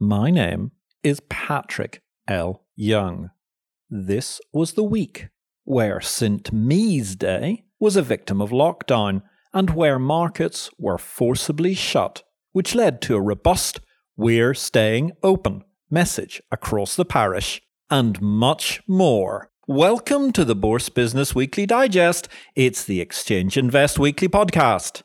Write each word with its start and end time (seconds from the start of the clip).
My 0.00 0.30
name 0.30 0.70
is 1.02 1.18
Patrick 1.28 2.02
L. 2.28 2.62
Young. 2.76 3.30
This 3.90 4.40
was 4.52 4.74
the 4.74 4.84
week 4.84 5.26
where 5.64 6.00
St. 6.00 6.52
Me's 6.52 7.16
Day 7.16 7.64
was 7.80 7.96
a 7.96 8.02
victim 8.02 8.40
of 8.40 8.50
lockdown 8.50 9.22
and 9.52 9.70
where 9.70 9.98
markets 9.98 10.70
were 10.78 10.98
forcibly 10.98 11.74
shut, 11.74 12.22
which 12.52 12.76
led 12.76 13.02
to 13.02 13.16
a 13.16 13.20
robust 13.20 13.80
We're 14.16 14.54
Staying 14.54 15.14
Open 15.24 15.64
message 15.90 16.40
across 16.52 16.94
the 16.94 17.04
parish 17.04 17.60
and 17.90 18.22
much 18.22 18.80
more. 18.86 19.50
Welcome 19.66 20.30
to 20.34 20.44
the 20.44 20.54
Bourse 20.54 20.88
Business 20.88 21.34
Weekly 21.34 21.66
Digest. 21.66 22.28
It's 22.54 22.84
the 22.84 23.00
Exchange 23.00 23.56
Invest 23.56 23.98
Weekly 23.98 24.28
podcast. 24.28 25.02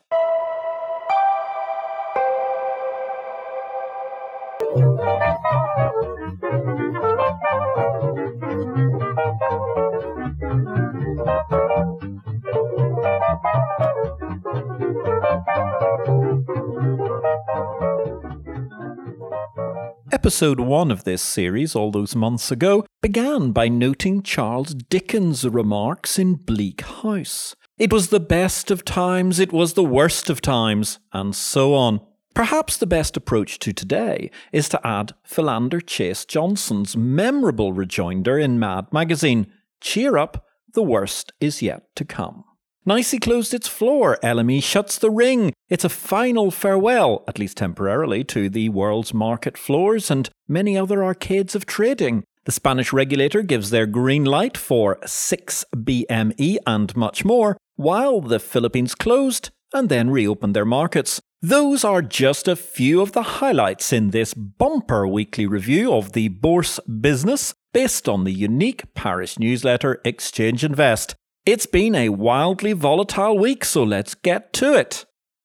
Episode 20.24 20.58
1 20.58 20.90
of 20.90 21.04
this 21.04 21.20
series, 21.20 21.76
all 21.76 21.90
those 21.90 22.16
months 22.16 22.50
ago, 22.50 22.86
began 23.02 23.50
by 23.50 23.68
noting 23.68 24.22
Charles 24.22 24.72
Dickens' 24.72 25.46
remarks 25.46 26.18
in 26.18 26.36
Bleak 26.36 26.80
House. 26.80 27.54
It 27.76 27.92
was 27.92 28.08
the 28.08 28.20
best 28.20 28.70
of 28.70 28.86
times, 28.86 29.38
it 29.38 29.52
was 29.52 29.74
the 29.74 29.84
worst 29.84 30.30
of 30.30 30.40
times, 30.40 30.98
and 31.12 31.36
so 31.36 31.74
on. 31.74 32.00
Perhaps 32.32 32.78
the 32.78 32.86
best 32.86 33.18
approach 33.18 33.58
to 33.58 33.74
today 33.74 34.30
is 34.50 34.66
to 34.70 34.80
add 34.82 35.12
Philander 35.24 35.82
Chase 35.82 36.24
Johnson's 36.24 36.96
memorable 36.96 37.74
rejoinder 37.74 38.38
in 38.38 38.58
Mad 38.58 38.86
Magazine 38.94 39.52
Cheer 39.82 40.16
up, 40.16 40.46
the 40.72 40.82
worst 40.82 41.34
is 41.38 41.60
yet 41.60 41.94
to 41.96 42.04
come. 42.06 42.44
NYSE 42.86 43.18
closed 43.22 43.54
its 43.54 43.66
floor, 43.66 44.18
LME 44.22 44.62
shuts 44.62 44.98
the 44.98 45.10
ring. 45.10 45.54
It's 45.70 45.86
a 45.86 45.88
final 45.88 46.50
farewell, 46.50 47.24
at 47.26 47.38
least 47.38 47.56
temporarily, 47.56 48.24
to 48.24 48.50
the 48.50 48.68
world's 48.68 49.14
market 49.14 49.56
floors 49.56 50.10
and 50.10 50.28
many 50.46 50.76
other 50.76 51.02
arcades 51.02 51.54
of 51.54 51.64
trading. 51.64 52.24
The 52.44 52.52
Spanish 52.52 52.92
regulator 52.92 53.40
gives 53.40 53.70
their 53.70 53.86
green 53.86 54.26
light 54.26 54.58
for 54.58 54.98
SIX 55.06 55.64
BME 55.74 56.58
and 56.66 56.94
much 56.94 57.24
more, 57.24 57.56
while 57.76 58.20
the 58.20 58.38
Philippines 58.38 58.94
closed 58.94 59.48
and 59.72 59.88
then 59.88 60.10
reopened 60.10 60.54
their 60.54 60.66
markets. 60.66 61.22
Those 61.40 61.84
are 61.84 62.02
just 62.02 62.46
a 62.46 62.54
few 62.54 63.00
of 63.00 63.12
the 63.12 63.40
highlights 63.40 63.94
in 63.94 64.10
this 64.10 64.34
bumper 64.34 65.08
weekly 65.08 65.46
review 65.46 65.94
of 65.94 66.12
the 66.12 66.28
Bourse 66.28 66.78
business 66.80 67.54
based 67.72 68.10
on 68.10 68.24
the 68.24 68.32
unique 68.32 68.92
Paris 68.92 69.38
newsletter 69.38 70.02
Exchange 70.04 70.62
Invest. 70.62 71.16
It's 71.46 71.66
been 71.66 71.94
a 71.94 72.08
wildly 72.08 72.72
volatile 72.72 73.36
week, 73.36 73.66
so 73.66 73.82
let's 73.82 74.14
get 74.14 74.54
to 74.54 74.72
it. 74.74 75.04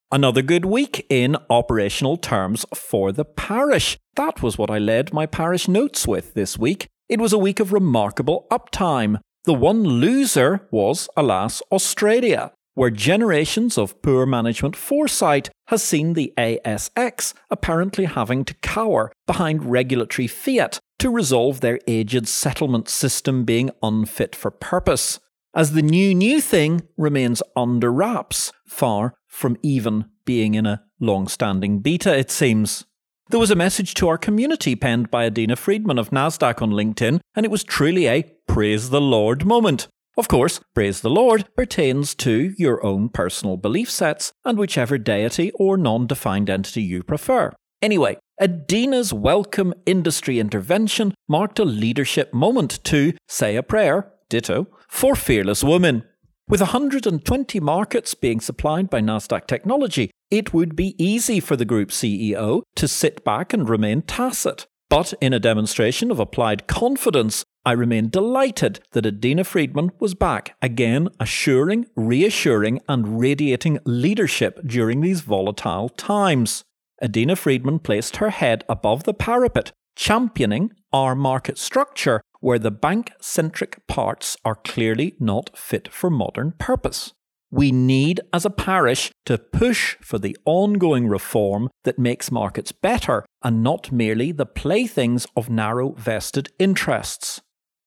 Another 0.09 0.41
good 0.41 0.63
week 0.63 1.05
in 1.09 1.35
operational 1.49 2.15
terms 2.15 2.65
for 2.73 3.11
the 3.11 3.25
parish. 3.25 3.97
That 4.15 4.41
was 4.41 4.57
what 4.57 4.71
I 4.71 4.79
led 4.79 5.11
my 5.11 5.25
parish 5.25 5.67
notes 5.67 6.07
with 6.07 6.35
this 6.35 6.57
week. 6.57 6.87
It 7.09 7.19
was 7.19 7.33
a 7.33 7.37
week 7.37 7.59
of 7.59 7.73
remarkable 7.73 8.47
uptime. 8.49 9.19
The 9.43 9.53
one 9.53 9.83
loser 9.83 10.67
was, 10.71 11.09
alas, 11.17 11.61
Australia 11.69 12.53
where 12.75 12.89
generations 12.89 13.77
of 13.77 14.01
poor 14.01 14.25
management 14.25 14.73
foresight 14.73 15.49
has 15.67 15.83
seen 15.83 16.13
the 16.13 16.31
ASX 16.37 17.33
apparently 17.49 18.05
having 18.05 18.45
to 18.45 18.53
cower 18.61 19.11
behind 19.27 19.69
regulatory 19.69 20.27
fiat 20.27 20.79
to 20.97 21.09
resolve 21.09 21.59
their 21.59 21.77
aged 21.87 22.25
settlement 22.25 22.87
system 22.87 23.43
being 23.43 23.69
unfit 23.83 24.33
for 24.33 24.49
purpose. 24.49 25.19
As 25.55 25.71
the 25.71 25.81
new 25.81 26.13
new 26.13 26.41
thing 26.41 26.83
remains 26.95 27.41
under 27.55 27.91
wraps, 27.91 28.51
far 28.67 29.15
from 29.25 29.57
even 29.63 30.05
being 30.23 30.53
in 30.53 30.67
a 30.67 30.83
long 30.99 31.27
standing 31.27 31.79
beta, 31.79 32.15
it 32.15 32.29
seems. 32.29 32.85
There 33.31 33.39
was 33.39 33.49
a 33.49 33.55
message 33.55 33.95
to 33.95 34.07
our 34.09 34.17
community 34.19 34.75
penned 34.75 35.09
by 35.09 35.27
Adena 35.27 35.57
Friedman 35.57 35.97
of 35.97 36.11
NASDAQ 36.11 36.61
on 36.61 36.69
LinkedIn, 36.69 37.19
and 37.35 37.45
it 37.47 37.51
was 37.51 37.63
truly 37.63 38.07
a 38.07 38.31
praise 38.47 38.91
the 38.91 39.01
Lord 39.01 39.43
moment. 39.43 39.87
Of 40.17 40.27
course, 40.27 40.59
praise 40.75 41.01
the 41.01 41.09
Lord 41.09 41.45
pertains 41.55 42.13
to 42.15 42.53
your 42.59 42.85
own 42.85 43.09
personal 43.09 43.57
belief 43.57 43.89
sets 43.89 44.31
and 44.45 44.55
whichever 44.55 44.99
deity 44.99 45.51
or 45.55 45.77
non 45.77 46.05
defined 46.05 46.51
entity 46.51 46.83
you 46.83 47.01
prefer. 47.01 47.53
Anyway, 47.81 48.17
Adena's 48.39 49.13
welcome 49.13 49.73
industry 49.87 50.39
intervention 50.39 51.15
marked 51.27 51.57
a 51.57 51.65
leadership 51.65 52.35
moment 52.35 52.83
to 52.83 53.13
say 53.27 53.55
a 53.55 53.63
prayer, 53.63 54.11
ditto, 54.29 54.67
for 54.89 55.15
fearless 55.15 55.63
women. 55.63 56.03
With 56.49 56.61
120 56.61 57.59
markets 57.59 58.15
being 58.15 58.41
supplied 58.41 58.89
by 58.89 59.01
Nasdaq 59.01 59.45
Technology, 59.45 60.09
it 60.31 60.51
would 60.51 60.75
be 60.75 60.95
easy 60.97 61.39
for 61.39 61.55
the 61.55 61.63
group 61.63 61.89
CEO 61.89 62.63
to 62.75 62.87
sit 62.87 63.23
back 63.23 63.53
and 63.53 63.69
remain 63.69 64.01
tacit. 64.01 64.65
But 64.89 65.13
in 65.21 65.31
a 65.31 65.39
demonstration 65.39 66.09
of 66.09 66.19
applied 66.19 66.65
confidence, 66.65 67.43
I 67.63 67.73
remain 67.73 68.09
delighted 68.09 68.79
that 68.93 69.05
Adena 69.05 69.45
Friedman 69.45 69.91
was 69.99 70.15
back, 70.15 70.55
again 70.59 71.09
assuring, 71.19 71.85
reassuring, 71.95 72.79
and 72.89 73.19
radiating 73.19 73.77
leadership 73.85 74.59
during 74.65 75.01
these 75.01 75.21
volatile 75.21 75.89
times. 75.89 76.63
Adena 77.03 77.37
Friedman 77.37 77.77
placed 77.77 78.17
her 78.17 78.31
head 78.31 78.63
above 78.67 79.03
the 79.03 79.13
parapet, 79.13 79.71
championing 79.95 80.71
our 80.91 81.13
market 81.13 81.59
structure 81.59 82.21
where 82.39 82.59
the 82.59 82.71
bank 82.71 83.11
centric 83.19 83.85
parts 83.87 84.37
are 84.45 84.55
clearly 84.55 85.15
not 85.19 85.57
fit 85.57 85.91
for 85.91 86.09
modern 86.09 86.53
purpose. 86.53 87.13
We 87.51 87.71
need, 87.71 88.21
as 88.31 88.45
a 88.45 88.51
parish, 88.51 89.11
to 89.25 89.37
push 89.37 89.97
for 90.01 90.19
the 90.19 90.37
ongoing 90.45 91.07
reform 91.07 91.69
that 91.83 91.97
makes 91.97 92.31
markets 92.31 92.71
better 92.71 93.25
and 93.43 93.63
not 93.63 93.91
merely 93.91 94.31
the 94.31 94.45
playthings 94.45 95.25
of 95.35 95.49
narrow 95.49 95.93
vested 95.93 96.49
interests. 96.59 97.41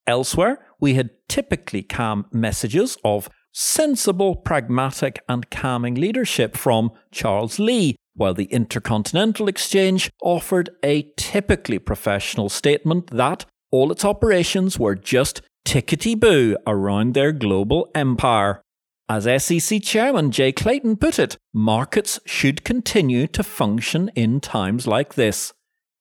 Elsewhere, 0.07 0.59
we 0.81 0.95
had 0.95 1.11
typically 1.29 1.83
calm 1.83 2.27
messages 2.33 2.99
of 3.05 3.31
sensible, 3.53 4.34
pragmatic, 4.34 5.23
and 5.29 5.49
calming 5.51 5.95
leadership 5.95 6.57
from 6.57 6.91
Charles 7.13 7.61
Li, 7.61 7.95
while 8.15 8.34
the 8.34 8.47
Intercontinental 8.47 9.47
Exchange 9.47 10.11
offered 10.23 10.71
a 10.83 11.03
typically 11.17 11.79
professional 11.79 12.49
statement 12.49 13.09
that 13.11 13.45
all 13.72 13.91
its 13.91 14.05
operations 14.05 14.78
were 14.78 14.94
just 14.94 15.43
tickety 15.65 16.19
boo 16.19 16.56
around 16.66 17.15
their 17.15 17.33
global 17.33 17.91
empire. 17.94 18.62
As 19.09 19.25
SEC 19.44 19.83
Chairman 19.83 20.31
Jay 20.31 20.53
Clayton 20.53 20.97
put 20.97 21.19
it, 21.19 21.37
markets 21.53 22.21
should 22.25 22.65
continue 22.65 23.27
to 23.28 23.43
function 23.43 24.10
in 24.15 24.41
times 24.41 24.87
like 24.87 25.15
this. 25.15 25.53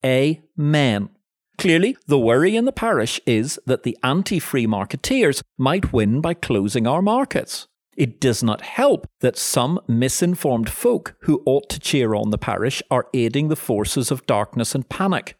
Amen. 0.06 1.10
Clearly, 1.58 1.98
the 2.08 2.20
worry 2.20 2.56
in 2.56 2.66
the 2.66 2.72
parish 2.72 3.20
is 3.26 3.60
that 3.66 3.84
the 3.84 3.98
anti 4.04 4.40
free 4.40 4.66
marketeers 4.66 5.42
might 5.58 5.94
win 5.94 6.22
by 6.22 6.34
closing 6.34 6.88
our 6.88 7.02
markets. 7.02 7.68
It 7.98 8.22
does 8.22 8.42
not 8.42 8.62
help 8.62 9.06
that 9.20 9.38
some 9.38 9.80
misinformed 9.88 10.70
folk 10.70 11.16
who 11.22 11.44
ought 11.46 11.70
to 11.70 11.80
cheer 11.80 12.16
on 12.16 12.30
the 12.30 12.38
parish 12.38 12.82
are 12.90 13.08
aiding 13.14 13.50
the 13.50 13.56
forces 13.56 14.10
of 14.10 14.26
darkness 14.26 14.74
and 14.74 14.88
panic. 14.88 15.36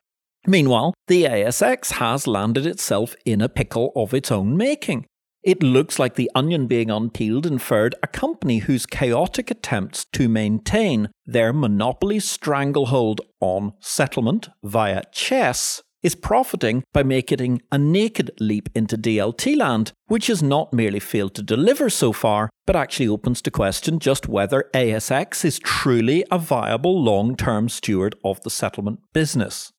Meanwhile, 0.48 0.94
the 1.08 1.26
ASX 1.26 1.94
has 1.94 2.28
landed 2.28 2.66
itself 2.66 3.16
in 3.26 3.42
a 3.42 3.50
pickle 3.50 3.92
of 3.96 4.14
its 4.14 4.32
own 4.32 4.58
making. 4.58 5.06
It 5.44 5.64
looks 5.64 5.98
like 5.98 6.16
the 6.16 6.30
onion 6.36 6.68
being 6.68 6.92
unpeeled 6.92 7.46
inferred 7.48 7.96
a 8.04 8.08
company 8.08 8.60
whose 8.60 8.86
chaotic 8.86 9.50
attempts 9.50 10.06
to 10.14 10.30
maintain 10.30 11.10
their 11.26 11.52
monopoly 11.52 12.20
stranglehold 12.20 13.22
on 13.40 13.74
settlement 13.80 14.50
via 14.64 15.02
CHESS 15.12 15.82
is 16.04 16.16
profiting 16.16 16.84
by 16.94 17.04
making 17.04 17.62
a 17.72 17.78
naked 17.78 18.32
leap 18.40 18.70
into 18.76 18.98
DLT 18.98 19.56
land, 19.58 19.92
which 20.08 20.28
has 20.28 20.42
not 20.42 20.74
merely 20.74 21.00
failed 21.00 21.36
to 21.36 21.44
deliver 21.44 21.90
so 21.90 22.12
far, 22.12 22.50
but 22.66 22.76
actually 22.76 23.08
opens 23.08 23.42
to 23.42 23.52
question 23.52 24.00
just 24.00 24.28
whether 24.28 24.70
ASX 24.74 25.46
is 25.46 25.60
truly 25.60 26.24
a 26.32 26.40
viable 26.40 27.02
long 27.02 27.36
term 27.36 27.70
steward 27.70 28.16
of 28.24 28.42
the 28.42 28.50
settlement 28.50 29.00
business. 29.14 29.71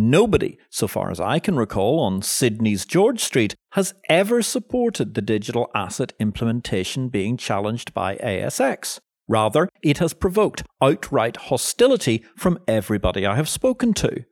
Nobody, 0.00 0.58
so 0.70 0.86
far 0.86 1.10
as 1.10 1.18
I 1.18 1.40
can 1.40 1.56
recall, 1.56 1.98
on 1.98 2.22
Sydney's 2.22 2.86
George 2.86 3.18
Street 3.18 3.56
has 3.72 3.94
ever 4.08 4.42
supported 4.42 5.14
the 5.14 5.20
digital 5.20 5.68
asset 5.74 6.12
implementation 6.20 7.08
being 7.08 7.36
challenged 7.36 7.92
by 7.94 8.14
ASX. 8.18 9.00
Rather, 9.26 9.68
it 9.82 9.98
has 9.98 10.14
provoked 10.14 10.62
outright 10.80 11.36
hostility 11.36 12.24
from 12.36 12.60
everybody 12.68 13.26
I 13.26 13.34
have 13.34 13.48
spoken 13.48 13.92
to. 13.94 14.24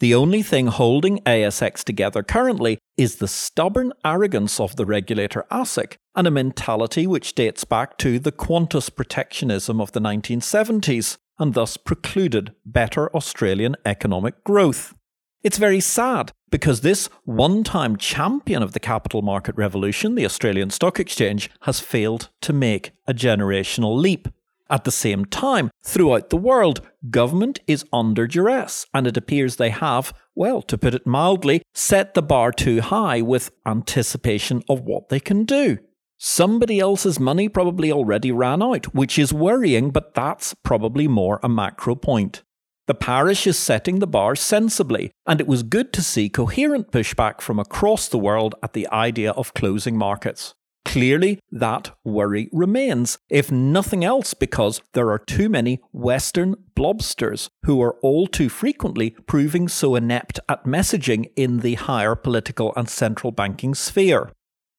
The 0.00 0.12
only 0.12 0.42
thing 0.42 0.66
holding 0.66 1.20
ASX 1.20 1.84
together 1.84 2.24
currently 2.24 2.78
is 2.96 3.16
the 3.16 3.28
stubborn 3.28 3.92
arrogance 4.04 4.58
of 4.58 4.74
the 4.74 4.86
regulator 4.86 5.44
ASIC 5.52 5.98
and 6.16 6.26
a 6.26 6.32
mentality 6.32 7.06
which 7.06 7.36
dates 7.36 7.62
back 7.62 7.96
to 7.98 8.18
the 8.18 8.32
Qantas 8.32 8.92
protectionism 8.92 9.80
of 9.80 9.92
the 9.92 10.00
1970s 10.00 11.16
and 11.38 11.54
thus 11.54 11.76
precluded 11.76 12.56
better 12.66 13.08
Australian 13.14 13.76
economic 13.86 14.42
growth. 14.42 14.94
It's 15.42 15.58
very 15.58 15.80
sad 15.80 16.30
because 16.50 16.82
this 16.82 17.08
one 17.24 17.64
time 17.64 17.96
champion 17.96 18.62
of 18.62 18.72
the 18.72 18.80
capital 18.80 19.22
market 19.22 19.56
revolution, 19.56 20.14
the 20.14 20.24
Australian 20.24 20.70
Stock 20.70 21.00
Exchange, 21.00 21.50
has 21.62 21.80
failed 21.80 22.28
to 22.42 22.52
make 22.52 22.92
a 23.08 23.14
generational 23.14 23.96
leap. 23.96 24.28
At 24.70 24.84
the 24.84 24.92
same 24.92 25.24
time, 25.24 25.70
throughout 25.82 26.30
the 26.30 26.36
world, 26.36 26.80
government 27.10 27.58
is 27.66 27.84
under 27.92 28.28
duress, 28.28 28.86
and 28.94 29.06
it 29.06 29.16
appears 29.16 29.56
they 29.56 29.70
have, 29.70 30.14
well, 30.36 30.62
to 30.62 30.78
put 30.78 30.94
it 30.94 31.06
mildly, 31.06 31.62
set 31.74 32.14
the 32.14 32.22
bar 32.22 32.52
too 32.52 32.80
high 32.80 33.20
with 33.20 33.50
anticipation 33.66 34.62
of 34.68 34.82
what 34.82 35.08
they 35.08 35.20
can 35.20 35.44
do. 35.44 35.78
Somebody 36.18 36.78
else's 36.78 37.18
money 37.18 37.48
probably 37.48 37.90
already 37.90 38.30
ran 38.30 38.62
out, 38.62 38.94
which 38.94 39.18
is 39.18 39.32
worrying, 39.32 39.90
but 39.90 40.14
that's 40.14 40.54
probably 40.62 41.08
more 41.08 41.40
a 41.42 41.48
macro 41.48 41.96
point. 41.96 42.44
The 42.88 42.94
parish 42.94 43.46
is 43.46 43.58
setting 43.58 44.00
the 44.00 44.08
bar 44.08 44.34
sensibly, 44.34 45.12
and 45.26 45.40
it 45.40 45.46
was 45.46 45.62
good 45.62 45.92
to 45.92 46.02
see 46.02 46.28
coherent 46.28 46.90
pushback 46.90 47.40
from 47.40 47.60
across 47.60 48.08
the 48.08 48.18
world 48.18 48.56
at 48.62 48.72
the 48.72 48.88
idea 48.88 49.30
of 49.32 49.54
closing 49.54 49.96
markets. 49.96 50.54
Clearly, 50.84 51.38
that 51.52 51.92
worry 52.04 52.48
remains, 52.52 53.18
if 53.28 53.52
nothing 53.52 54.04
else 54.04 54.34
because 54.34 54.82
there 54.94 55.10
are 55.10 55.18
too 55.18 55.48
many 55.48 55.80
Western 55.92 56.56
blobsters 56.74 57.48
who 57.64 57.80
are 57.80 57.94
all 58.02 58.26
too 58.26 58.48
frequently 58.48 59.10
proving 59.28 59.68
so 59.68 59.94
inept 59.94 60.40
at 60.48 60.64
messaging 60.64 61.30
in 61.36 61.60
the 61.60 61.74
higher 61.74 62.16
political 62.16 62.72
and 62.76 62.88
central 62.88 63.30
banking 63.30 63.76
sphere. 63.76 64.32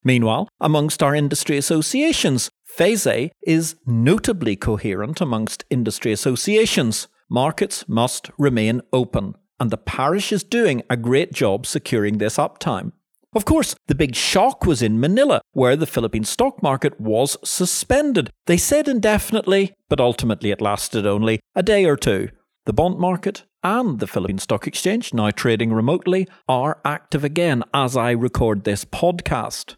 Meanwhile, 0.03 0.49
amongst 0.59 1.01
our 1.01 1.15
industry 1.15 1.57
associations, 1.57 2.49
FESE 2.65 3.31
is 3.47 3.77
notably 3.85 4.57
coherent 4.57 5.21
amongst 5.21 5.63
industry 5.69 6.11
associations. 6.11 7.07
Markets 7.29 7.87
must 7.87 8.29
remain 8.37 8.81
open, 8.91 9.35
and 9.59 9.71
the 9.71 9.77
parish 9.77 10.31
is 10.31 10.43
doing 10.43 10.83
a 10.89 10.97
great 10.97 11.33
job 11.33 11.65
securing 11.65 12.17
this 12.17 12.37
uptime. 12.37 12.91
Of 13.35 13.45
course, 13.45 13.75
the 13.87 13.95
big 13.95 14.15
shock 14.15 14.65
was 14.65 14.81
in 14.81 14.99
Manila, 14.99 15.41
where 15.53 15.75
the 15.75 15.87
Philippine 15.87 16.23
stock 16.23 16.61
market 16.61 16.99
was 16.99 17.37
suspended. 17.43 18.29
They 18.45 18.57
said 18.57 18.87
indefinitely, 18.87 19.73
but 19.89 19.99
ultimately 19.99 20.51
it 20.51 20.61
lasted 20.61 21.07
only 21.07 21.39
a 21.55 21.63
day 21.63 21.85
or 21.85 21.97
two. 21.97 22.29
The 22.65 22.73
bond 22.73 22.99
market 22.99 23.43
and 23.63 23.99
the 23.99 24.07
Philippine 24.07 24.39
Stock 24.39 24.67
Exchange, 24.67 25.13
now 25.13 25.31
trading 25.31 25.73
remotely, 25.73 26.27
are 26.47 26.79
active 26.85 27.23
again 27.23 27.63
as 27.73 27.97
I 27.97 28.11
record 28.11 28.63
this 28.63 28.85
podcast. 28.85 29.75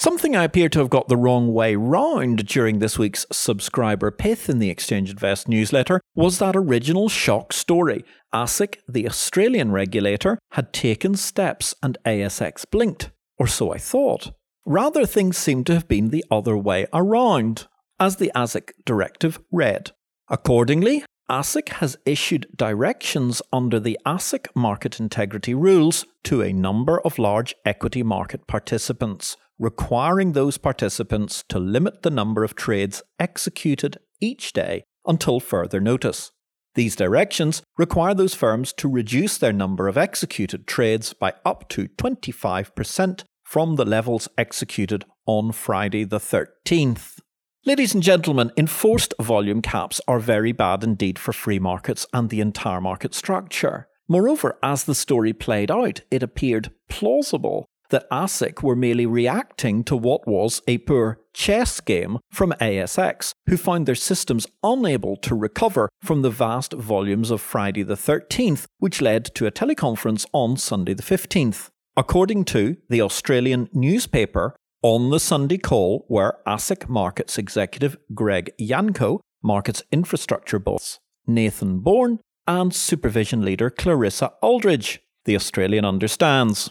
Something 0.00 0.34
I 0.34 0.44
appear 0.44 0.70
to 0.70 0.78
have 0.78 0.88
got 0.88 1.08
the 1.08 1.16
wrong 1.18 1.52
way 1.52 1.76
round 1.76 2.46
during 2.46 2.78
this 2.78 2.98
week's 2.98 3.26
subscriber 3.30 4.10
pith 4.10 4.48
in 4.48 4.58
the 4.58 4.70
Exchange 4.70 5.10
Invest 5.10 5.46
newsletter 5.46 6.00
was 6.14 6.38
that 6.38 6.56
original 6.56 7.10
shock 7.10 7.52
story. 7.52 8.02
ASIC, 8.32 8.78
the 8.88 9.06
Australian 9.06 9.72
regulator, 9.72 10.38
had 10.52 10.72
taken 10.72 11.16
steps 11.16 11.74
and 11.82 11.98
ASX 12.06 12.64
blinked, 12.70 13.10
or 13.36 13.46
so 13.46 13.74
I 13.74 13.76
thought. 13.76 14.32
Rather, 14.64 15.04
things 15.04 15.36
seem 15.36 15.64
to 15.64 15.74
have 15.74 15.86
been 15.86 16.08
the 16.08 16.24
other 16.30 16.56
way 16.56 16.86
around, 16.94 17.68
as 17.98 18.16
the 18.16 18.32
ASIC 18.34 18.70
directive 18.86 19.38
read. 19.52 19.90
Accordingly, 20.30 21.04
ASIC 21.28 21.68
has 21.74 21.98
issued 22.06 22.46
directions 22.56 23.42
under 23.52 23.78
the 23.78 23.98
ASIC 24.06 24.46
market 24.54 24.98
integrity 24.98 25.52
rules 25.52 26.06
to 26.24 26.40
a 26.40 26.54
number 26.54 26.98
of 27.02 27.18
large 27.18 27.54
equity 27.66 28.02
market 28.02 28.46
participants 28.46 29.36
requiring 29.60 30.32
those 30.32 30.56
participants 30.56 31.44
to 31.50 31.58
limit 31.58 32.02
the 32.02 32.10
number 32.10 32.42
of 32.42 32.56
trades 32.56 33.02
executed 33.18 33.98
each 34.18 34.54
day 34.54 34.82
until 35.06 35.38
further 35.38 35.80
notice. 35.80 36.32
These 36.74 36.96
directions 36.96 37.62
require 37.76 38.14
those 38.14 38.34
firms 38.34 38.72
to 38.74 38.88
reduce 38.88 39.36
their 39.36 39.52
number 39.52 39.86
of 39.86 39.98
executed 39.98 40.66
trades 40.66 41.12
by 41.12 41.34
up 41.44 41.68
to 41.70 41.88
25% 41.88 43.24
from 43.44 43.76
the 43.76 43.84
levels 43.84 44.28
executed 44.38 45.04
on 45.26 45.52
Friday 45.52 46.04
the 46.04 46.20
13th. 46.20 47.18
Ladies 47.66 47.92
and 47.92 48.02
gentlemen, 48.02 48.52
enforced 48.56 49.12
volume 49.20 49.60
caps 49.60 50.00
are 50.08 50.20
very 50.20 50.52
bad 50.52 50.82
indeed 50.82 51.18
for 51.18 51.34
free 51.34 51.58
markets 51.58 52.06
and 52.14 52.30
the 52.30 52.40
entire 52.40 52.80
market 52.80 53.14
structure. 53.14 53.88
Moreover, 54.08 54.58
as 54.62 54.84
the 54.84 54.94
story 54.94 55.34
played 55.34 55.70
out, 55.70 56.00
it 56.10 56.22
appeared 56.22 56.70
plausible 56.88 57.66
that 57.90 58.08
ASIC 58.10 58.62
were 58.62 58.74
merely 58.74 59.06
reacting 59.06 59.84
to 59.84 59.96
what 59.96 60.26
was 60.26 60.62
a 60.66 60.78
poor 60.78 61.20
chess 61.32 61.80
game 61.80 62.18
from 62.30 62.52
ASX, 62.60 63.32
who 63.46 63.56
found 63.56 63.86
their 63.86 63.94
systems 63.94 64.46
unable 64.62 65.16
to 65.18 65.34
recover 65.34 65.88
from 66.02 66.22
the 66.22 66.30
vast 66.30 66.72
volumes 66.72 67.30
of 67.30 67.40
Friday 67.40 67.82
the 67.82 67.94
13th, 67.94 68.64
which 68.78 69.00
led 69.00 69.24
to 69.34 69.46
a 69.46 69.52
teleconference 69.52 70.26
on 70.32 70.56
Sunday 70.56 70.94
the 70.94 71.02
15th. 71.02 71.68
According 71.96 72.44
to 72.46 72.76
the 72.88 73.02
Australian 73.02 73.68
newspaper, 73.72 74.56
on 74.82 75.10
the 75.10 75.20
Sunday 75.20 75.58
call 75.58 76.06
were 76.08 76.38
ASIC 76.46 76.88
Markets 76.88 77.36
executive 77.36 77.98
Greg 78.14 78.50
Yanco, 78.58 79.20
Markets 79.42 79.82
infrastructure 79.92 80.58
boss 80.58 80.98
Nathan 81.26 81.80
Bourne, 81.80 82.18
and 82.46 82.74
supervision 82.74 83.42
leader 83.42 83.70
Clarissa 83.70 84.32
Aldridge. 84.40 85.00
The 85.26 85.36
Australian 85.36 85.84
understands. 85.84 86.70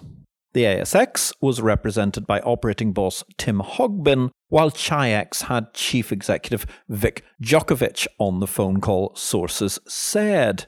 The 0.54 0.64
ASX 0.64 1.32
was 1.42 1.62
represented 1.62 2.26
by 2.26 2.40
operating 2.40 2.92
boss 2.92 3.24
Tim 3.38 3.60
Hogben, 3.60 4.32
while 4.48 4.72
Chi-X 4.72 5.44
had 5.44 5.76
chief 5.76 6.12
executive 6.12 6.66
Vic 6.88 7.24
Jokovic 7.42 8.08
on 8.18 8.40
the 8.40 8.48
phone 8.48 8.82
call, 8.82 9.14
sources 9.16 9.78
said. 9.88 10.66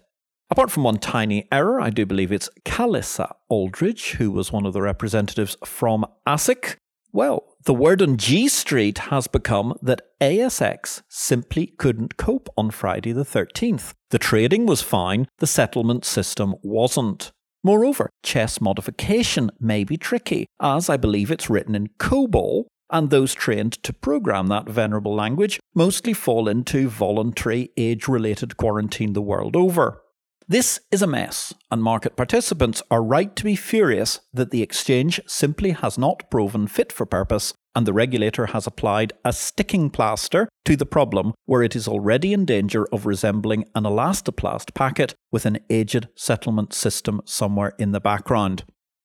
Apart 0.51 0.69
from 0.69 0.83
one 0.83 0.99
tiny 0.99 1.47
error, 1.51 1.81
I 1.81 1.89
do 1.89 2.05
believe 2.05 2.31
it's 2.31 2.49
Calissa 2.63 3.33
Aldridge, 3.49 4.11
who 4.11 4.29
was 4.29 4.51
one 4.51 4.67
of 4.67 4.73
the 4.73 4.81
representatives 4.81 5.57
from 5.65 6.05
ASIC. 6.27 6.75
Well, 7.11 7.55
the 7.65 7.73
word 7.73 8.01
on 8.01 8.17
G 8.17 8.47
Street 8.47 8.97
has 9.09 9.27
become 9.27 9.77
that 9.81 10.01
ASX 10.21 11.01
simply 11.09 11.67
couldn't 11.67 12.17
cope 12.17 12.49
on 12.55 12.69
Friday 12.69 13.13
the 13.13 13.23
13th. 13.23 13.93
The 14.11 14.19
trading 14.19 14.65
was 14.65 14.81
fine, 14.81 15.27
the 15.39 15.47
settlement 15.47 16.05
system 16.05 16.55
wasn't. 16.61 17.31
Moreover, 17.63 18.09
CHESS 18.23 18.59
modification 18.59 19.51
may 19.59 19.83
be 19.83 19.97
tricky, 19.97 20.47
as 20.59 20.89
I 20.89 20.97
believe 20.97 21.29
it's 21.29 21.49
written 21.49 21.75
in 21.75 21.89
COBOL, 21.99 22.65
and 22.89 23.09
those 23.09 23.33
trained 23.33 23.73
to 23.83 23.93
program 23.93 24.47
that 24.47 24.67
venerable 24.67 25.15
language 25.15 25.59
mostly 25.75 26.13
fall 26.13 26.49
into 26.49 26.89
voluntary 26.89 27.69
age 27.77 28.07
related 28.07 28.57
quarantine 28.57 29.13
the 29.13 29.21
world 29.21 29.55
over. 29.55 30.01
This 30.47 30.81
is 30.91 31.01
a 31.01 31.07
mess, 31.07 31.53
and 31.69 31.81
market 31.81 32.17
participants 32.17 32.81
are 32.91 33.03
right 33.03 33.33
to 33.35 33.43
be 33.43 33.55
furious 33.55 34.19
that 34.33 34.51
the 34.51 34.61
exchange 34.61 35.21
simply 35.25 35.71
has 35.71 35.97
not 35.97 36.29
proven 36.29 36.67
fit 36.67 36.91
for 36.91 37.05
purpose 37.05 37.53
and 37.75 37.85
the 37.85 37.93
regulator 37.93 38.47
has 38.47 38.67
applied 38.67 39.13
a 39.23 39.33
sticking 39.33 39.89
plaster 39.89 40.49
to 40.65 40.75
the 40.75 40.85
problem 40.85 41.33
where 41.45 41.63
it 41.63 41.75
is 41.75 41.87
already 41.87 42.33
in 42.33 42.45
danger 42.45 42.85
of 42.91 43.05
resembling 43.05 43.65
an 43.75 43.83
elastoplast 43.83 44.73
packet 44.73 45.15
with 45.31 45.45
an 45.45 45.59
aged 45.69 46.07
settlement 46.15 46.73
system 46.73 47.21
somewhere 47.25 47.73
in 47.77 47.91
the 47.91 48.01
background. 48.01 48.63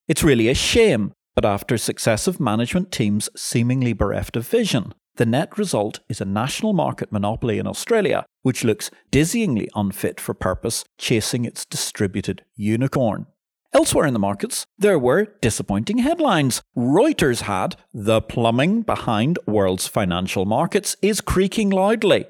It's 0.08 0.24
really 0.24 0.48
a 0.48 0.54
shame, 0.54 1.12
but 1.34 1.44
after 1.44 1.78
successive 1.78 2.40
management 2.40 2.92
teams 2.92 3.28
seemingly 3.36 3.92
bereft 3.92 4.36
of 4.36 4.46
vision, 4.46 4.94
the 5.16 5.26
net 5.26 5.56
result 5.56 6.00
is 6.08 6.20
a 6.20 6.26
national 6.26 6.72
market 6.72 7.10
monopoly 7.10 7.58
in 7.58 7.66
Australia, 7.66 8.26
which 8.42 8.64
looks 8.64 8.90
dizzyingly 9.10 9.68
unfit 9.74 10.20
for 10.20 10.34
purpose, 10.34 10.84
chasing 10.98 11.44
its 11.44 11.64
distributed 11.64 12.44
unicorn. 12.54 13.26
Elsewhere 13.72 14.06
in 14.06 14.14
the 14.14 14.18
markets, 14.18 14.66
there 14.78 14.98
were 14.98 15.34
disappointing 15.40 15.98
headlines. 15.98 16.62
Reuters 16.76 17.42
had 17.42 17.76
The 17.92 18.22
plumbing 18.22 18.82
behind 18.82 19.38
world's 19.46 19.86
financial 19.86 20.44
markets 20.44 20.96
is 21.02 21.20
creaking 21.20 21.70
loudly. 21.70 22.26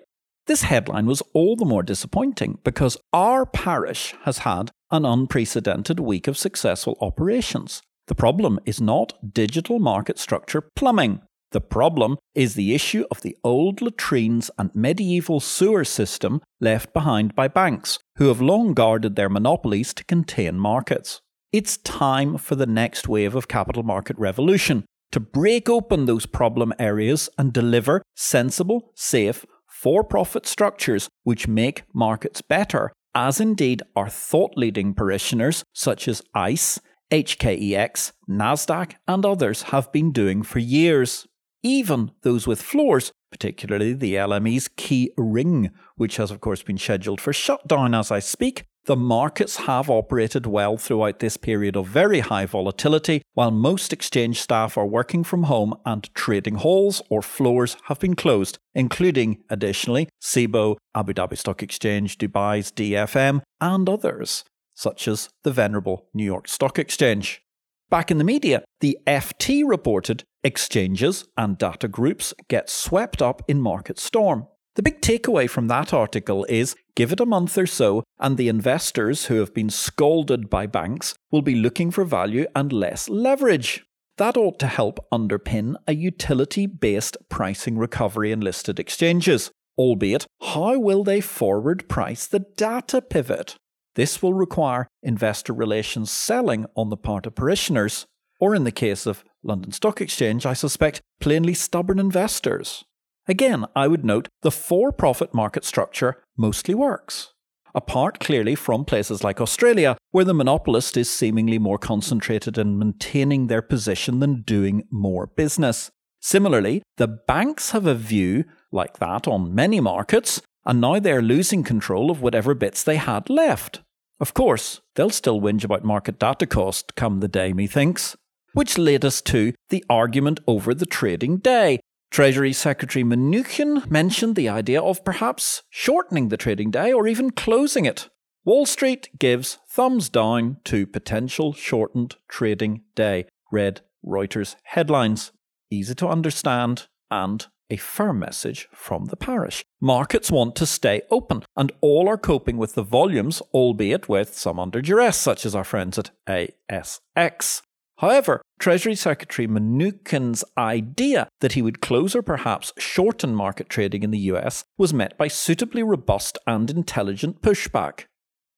This 0.47 0.62
headline 0.62 1.07
was 1.07 1.23
all 1.35 1.57
the 1.57 1.64
more 1.64 1.83
disappointing 1.83 2.59
because 2.62 2.97
our 3.12 3.45
parish 3.45 4.14
has 4.23 4.38
had 4.38 4.71
an 4.90 5.05
unprecedented 5.05 5.99
week 5.99 6.28
of 6.28 6.38
successful 6.38 6.97
operations. 7.00 7.83
The 8.07 8.14
problem 8.14 8.61
is 8.64 8.81
not 8.81 9.35
digital 9.35 9.81
market 9.81 10.19
structure 10.19 10.62
plumbing. 10.76 11.21
The 11.50 11.61
problem 11.61 12.19
is 12.35 12.55
the 12.55 12.75
issue 12.75 13.05
of 13.11 13.23
the 13.23 13.37
old 13.43 13.81
latrines 13.81 14.50
and 14.59 14.75
medieval 14.75 15.40
sewer 15.40 15.85
system 15.85 16.40
left 16.61 16.93
behind 16.93 17.35
by 17.35 17.49
banks, 17.49 17.99
who 18.16 18.28
have 18.28 18.40
long 18.40 18.75
guarded 18.75 19.16
their 19.16 19.28
monopolies 19.28 19.95
to 19.95 20.05
contain 20.05 20.59
markets. 20.59 21.21
It's 21.57 21.79
time 21.79 22.37
for 22.37 22.55
the 22.55 22.67
next 22.67 23.09
wave 23.09 23.35
of 23.35 23.49
capital 23.49 23.83
market 23.83 24.19
revolution 24.19 24.85
to 25.11 25.19
break 25.19 25.71
open 25.71 26.05
those 26.05 26.27
problem 26.27 26.75
areas 26.79 27.31
and 27.39 27.51
deliver 27.51 28.03
sensible, 28.15 28.93
safe, 28.95 29.47
for 29.67 30.05
profit 30.05 30.45
structures 30.45 31.09
which 31.23 31.49
make 31.49 31.85
markets 31.95 32.43
better, 32.43 32.93
as 33.15 33.41
indeed 33.41 33.83
our 33.97 34.11
thought 34.11 34.53
leading 34.59 34.93
parishioners 34.93 35.65
such 35.73 36.09
as 36.09 36.21
ICE, 36.35 36.79
HKEX, 37.11 38.13
NASDAQ, 38.29 38.93
and 39.09 39.25
others 39.25 39.63
have 39.73 39.91
been 39.91 40.13
doing 40.13 40.43
for 40.43 40.59
years. 40.59 41.27
Even 41.63 42.11
those 42.21 42.47
with 42.47 42.61
floors, 42.61 43.13
particularly 43.31 43.95
the 43.95 44.17
LME's 44.17 44.69
key 44.69 45.11
ring, 45.17 45.71
which 45.95 46.19
has 46.19 46.31
of 46.31 46.43
course 46.43 46.63
been 46.63 46.77
scheduled 46.77 47.23
for 47.23 47.33
shutdown 47.33 47.95
as 47.95 48.11
I 48.11 48.19
speak, 48.19 48.67
the 48.87 48.97
markets 48.97 49.57
have 49.57 49.90
operated 49.90 50.47
well 50.47 50.76
throughout 50.76 51.19
this 51.19 51.37
period 51.37 51.76
of 51.76 51.88
very 51.88 52.21
high 52.21 52.47
volatility, 52.47 53.21
while 53.35 53.50
most 53.50 53.93
exchange 53.93 54.40
staff 54.40 54.78
are 54.78 54.87
working 54.87 55.25
from 55.25 55.45
home 55.45 55.75
and 55.85 56.09
trading 56.14 56.55
halls 56.57 57.02
or 57.11 57.21
floors 57.21 57.76
have 57.85 57.99
been 57.99 58.14
closed, 58.14 58.59
including, 58.75 59.43
additionally, 59.50 60.09
Cboe, 60.23 60.76
Abu 60.95 61.12
Dhabi 61.12 61.37
Stock 61.37 61.62
Exchange, 61.62 62.16
Dubai's 62.16 62.71
DFM, 62.71 63.43
and 63.61 63.88
others, 63.88 64.45
such 64.75 65.09
as 65.09 65.28
the 65.43 65.52
venerable 65.52 66.07
New 66.14 66.25
York 66.25 66.47
Stock 66.47 66.78
Exchange. 66.78 67.43
Back 67.90 68.11
in 68.11 68.19
the 68.19 68.25
media, 68.25 68.64
the 68.81 68.99
FT 69.07 69.62
reported 69.66 70.23
exchanges 70.45 71.26
and 71.37 71.59
data 71.59 71.88
groups 71.88 72.35
get 72.49 72.71
swept 72.71 73.21
up 73.21 73.43
in 73.49 73.61
market 73.61 73.99
storm. 73.99 74.47
The 74.76 74.83
big 74.83 75.00
takeaway 75.00 75.49
from 75.49 75.68
that 75.68 75.95
article 75.95 76.45
is 76.50 76.76
give 76.95 77.11
it 77.11 77.21
a 77.21 77.25
month 77.25 77.56
or 77.56 77.66
so, 77.66 78.04
and 78.21 78.37
the 78.37 78.49
investors 78.49 79.26
who 79.26 79.37
have 79.37 79.54
been 79.54 79.71
scolded 79.71 80.50
by 80.50 80.66
banks 80.66 81.14
will 81.30 81.40
be 81.40 81.54
looking 81.54 81.90
for 81.90 82.04
value 82.04 82.47
and 82.54 82.71
less 82.71 83.09
leverage. 83.09 83.87
That 84.18 84.37
ought 84.37 84.59
to 84.59 84.66
help 84.66 84.99
underpin 85.11 85.76
a 85.87 85.95
utility 85.95 86.66
based 86.66 87.16
pricing 87.30 87.78
recovery 87.78 88.33
in 88.33 88.42
listed 88.42 88.78
exchanges. 88.78 89.50
Albeit, 89.78 90.26
how 90.42 90.78
will 90.78 91.04
they 91.04 91.23
forward 91.23 91.88
price 91.88 92.26
the 92.26 92.40
data 92.40 93.00
pivot? 93.00 93.56
This 93.95 94.23
will 94.23 94.35
require 94.35 94.88
investor 95.02 95.54
relations 95.54 96.11
selling 96.11 96.66
on 96.76 96.90
the 96.90 96.99
part 96.99 97.25
of 97.25 97.35
parishioners, 97.35 98.04
or 98.38 98.54
in 98.54 98.64
the 98.64 98.73
case 98.73 99.06
of 99.06 99.25
London 99.42 99.73
Stock 99.73 100.02
Exchange, 100.02 100.45
I 100.45 100.52
suspect, 100.52 101.00
plainly 101.18 101.54
stubborn 101.54 101.99
investors. 101.99 102.85
Again, 103.28 103.66
I 103.75 103.88
would 103.88 104.04
note 104.04 104.28
the 104.42 104.50
for 104.50 104.92
profit 104.92 105.35
market 105.35 105.64
structure 105.64 106.23
mostly 106.37 106.75
works. 106.75 107.33
Apart 107.75 108.21
clearly 108.21 108.54
from 108.54 108.85
places 108.85 109.23
like 109.23 109.40
Australia, 109.40 109.99
where 110.11 110.25
the 110.25 110.33
monopolist 110.33 110.97
is 110.97 111.11
seemingly 111.11 111.59
more 111.59 111.78
concentrated 111.78 112.56
in 112.56 112.78
maintaining 112.78 113.49
their 113.49 113.62
position 113.62 114.21
than 114.21 114.42
doing 114.42 114.85
more 114.90 115.26
business. 115.26 115.90
Similarly, 116.21 116.83
the 116.97 117.06
banks 117.06 117.73
have 117.73 117.87
a 117.87 117.95
view 117.95 118.45
like 118.73 118.99
that 118.99 119.28
on 119.28 119.54
many 119.54 119.80
markets, 119.80 120.40
and 120.64 120.80
now 120.80 120.99
they're 120.99 121.21
losing 121.21 121.62
control 121.62 122.11
of 122.11 122.23
whatever 122.23 122.54
bits 122.54 122.83
they 122.83 122.97
had 122.97 123.28
left. 123.28 123.83
Of 124.18 124.33
course, 124.33 124.80
they'll 124.95 125.11
still 125.11 125.40
whinge 125.40 125.64
about 125.64 125.85
market 125.85 126.18
data 126.18 126.47
cost 126.47 126.95
come 126.95 127.21
the 127.21 127.28
day, 127.28 127.52
methinks. 127.52 128.16
Which 128.54 128.78
led 128.78 129.04
us 129.04 129.21
to 129.23 129.52
the 129.68 129.85
argument 129.90 130.40
over 130.47 130.73
the 130.73 130.87
trading 130.87 131.37
day, 131.38 131.80
Treasury 132.11 132.53
Secretary 132.53 133.05
Mnuchin 133.05 133.91
mentioned 133.91 134.37
the 134.37 134.49
idea 134.49 134.81
of 134.81 135.05
perhaps 135.05 135.63
shortening 135.71 136.29
the 136.29 136.37
trading 136.37 136.71
day 136.71 136.93
or 136.93 137.07
even 137.07 137.31
closing 137.31 137.85
it. 137.85 138.09
Wall 138.45 138.65
Street 138.65 139.11
gives 139.19 139.59
thumbs 139.69 140.09
down 140.09 140.59
to 140.65 140.87
potential 140.87 141.53
shortened 141.53 142.17
trading 142.29 142.83
day, 142.95 143.27
read 143.51 143.81
Reuters 144.05 144.55
headlines. 144.63 145.33
Easy 145.71 145.95
to 145.97 146.07
understand 146.09 146.87
and 147.11 147.47
a 147.71 147.77
firm 147.77 148.21
message 148.21 148.69
from 148.73 149.07
the 149.07 149.17
parish. 149.17 149.65
Markets 149.81 150.31
want 150.31 150.55
to 150.57 150.67
stay 150.67 151.03
open, 151.11 151.43
and 151.57 151.73
all 151.81 152.09
are 152.09 152.17
coping 152.17 152.57
with 152.57 152.75
the 152.75 152.83
volumes, 152.83 153.43
albeit 153.53 154.09
with 154.09 154.37
some 154.37 154.61
under 154.61 154.81
duress, 154.81 155.17
such 155.17 155.45
as 155.45 155.55
our 155.55 155.65
friends 155.65 155.99
at 155.99 156.11
ASX. 156.29 157.63
However, 157.99 158.43
Treasury 158.59 158.95
Secretary 158.95 159.49
Mnuchin's 159.49 160.45
idea 160.59 161.29
that 161.41 161.53
he 161.53 161.62
would 161.62 161.81
close 161.81 162.15
or 162.15 162.23
perhaps 162.23 162.73
shorten 162.79 163.35
market 163.35 163.69
trading 163.69 164.03
in 164.03 164.11
the 164.11 164.19
US 164.31 164.65
was 164.76 164.93
met 164.93 165.17
by 165.17 165.29
suitably 165.29 165.83
robust 165.83 166.37
and 166.47 166.71
intelligent 166.71 167.41
pushback. 167.41 168.05